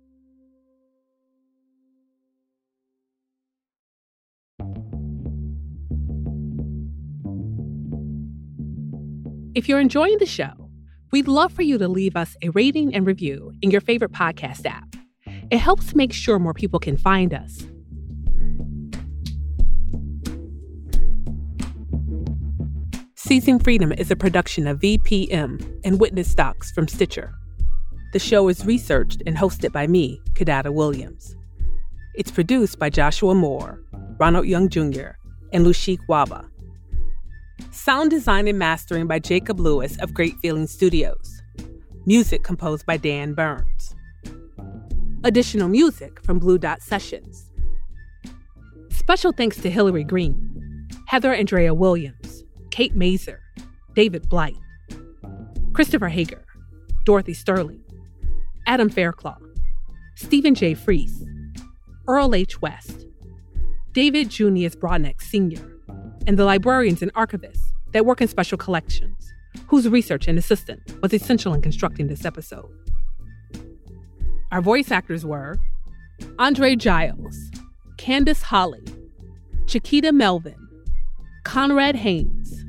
[9.55, 10.68] If you're enjoying the show,
[11.12, 14.66] we'd love for you to leave us a rating and review in your favorite podcast
[14.66, 14.97] app.
[15.51, 17.66] It helps make sure more people can find us.
[23.27, 27.35] Seizing Freedom is a production of VPM and Witness Docs from Stitcher.
[28.12, 31.35] The show is researched and hosted by me, Kidada Williams.
[32.14, 33.83] It's produced by Joshua Moore,
[34.20, 35.16] Ronald Young Jr.,
[35.53, 36.49] and Lushik Wahba.
[37.72, 41.43] Sound design and mastering by Jacob Lewis of Great Feeling Studios.
[42.07, 43.97] Music composed by Dan Burns.
[45.24, 47.51] Additional music from Blue Dot Sessions.
[48.91, 52.36] Special thanks to Hilary Green, Heather Andrea Williams,
[52.77, 53.39] Kate Masur,
[53.95, 54.59] David Blight,
[55.72, 56.45] Christopher Hager,
[57.07, 57.83] Dorothy Sterling,
[58.66, 59.41] Adam Fairclough,
[60.14, 60.74] Stephen J.
[60.74, 61.24] Freese,
[62.07, 62.61] Earl H.
[62.61, 63.07] West,
[63.95, 65.66] David Junius Broadneck Sr.,
[66.27, 67.62] and the librarians and archivists
[67.93, 69.33] that work in special collections,
[69.68, 72.70] whose research and assistance was essential in constructing this episode.
[74.53, 75.57] Our voice actors were
[76.39, 77.39] Andre Giles,
[77.97, 78.85] Candace Holly,
[79.66, 80.68] Chiquita Melvin,
[81.45, 82.65] Conrad Haynes,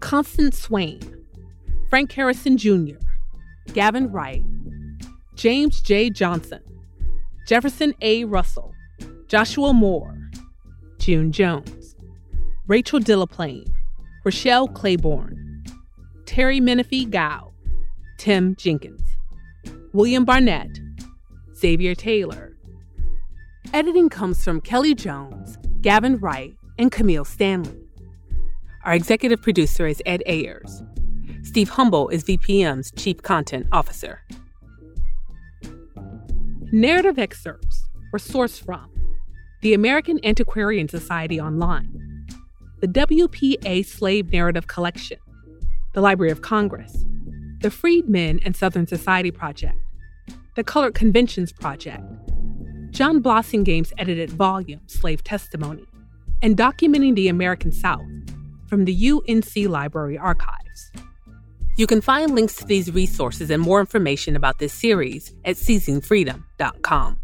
[0.00, 1.00] Constance Swain,
[1.90, 2.96] Frank Harrison Jr.,
[3.72, 4.42] Gavin Wright,
[5.34, 6.10] James J.
[6.10, 6.62] Johnson,
[7.46, 8.24] Jefferson A.
[8.24, 8.72] Russell,
[9.26, 10.30] Joshua Moore,
[10.98, 11.78] June Jones.
[12.68, 13.64] Rachel Dillaplane,
[14.26, 15.64] Rochelle Claiborne,
[16.26, 17.50] Terry Menifee Gow,
[18.18, 19.00] Tim Jenkins,
[19.94, 20.78] William Barnett,
[21.56, 22.58] Xavier Taylor.
[23.72, 27.87] Editing comes from Kelly Jones, Gavin Wright, and Camille Stanley.
[28.88, 30.82] Our executive producer is Ed Ayers.
[31.42, 34.22] Steve Humble is VPM's Chief Content Officer.
[36.72, 38.90] Narrative excerpts were sourced from
[39.60, 42.26] the American Antiquarian Society Online,
[42.80, 45.18] the WPA Slave Narrative Collection,
[45.92, 47.04] the Library of Congress,
[47.60, 49.76] the Freedmen and Southern Society Project,
[50.56, 52.04] the Colored Conventions Project,
[52.88, 55.84] John Blassingame's edited volume, Slave Testimony,
[56.40, 58.06] and Documenting the American South
[58.68, 60.92] from the UNC Library Archives.
[61.76, 67.18] You can find links to these resources and more information about this series at seizingfreedom.com.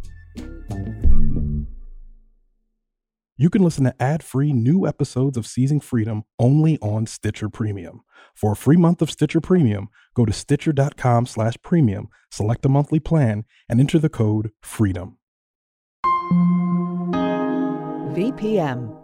[3.36, 8.02] You can listen to ad-free new episodes of Seizing Freedom only on Stitcher Premium.
[8.32, 13.00] For a free month of Stitcher Premium, go to stitcher.com slash premium, select a monthly
[13.00, 15.16] plan, and enter the code FREEDOM.
[18.14, 19.03] VPM.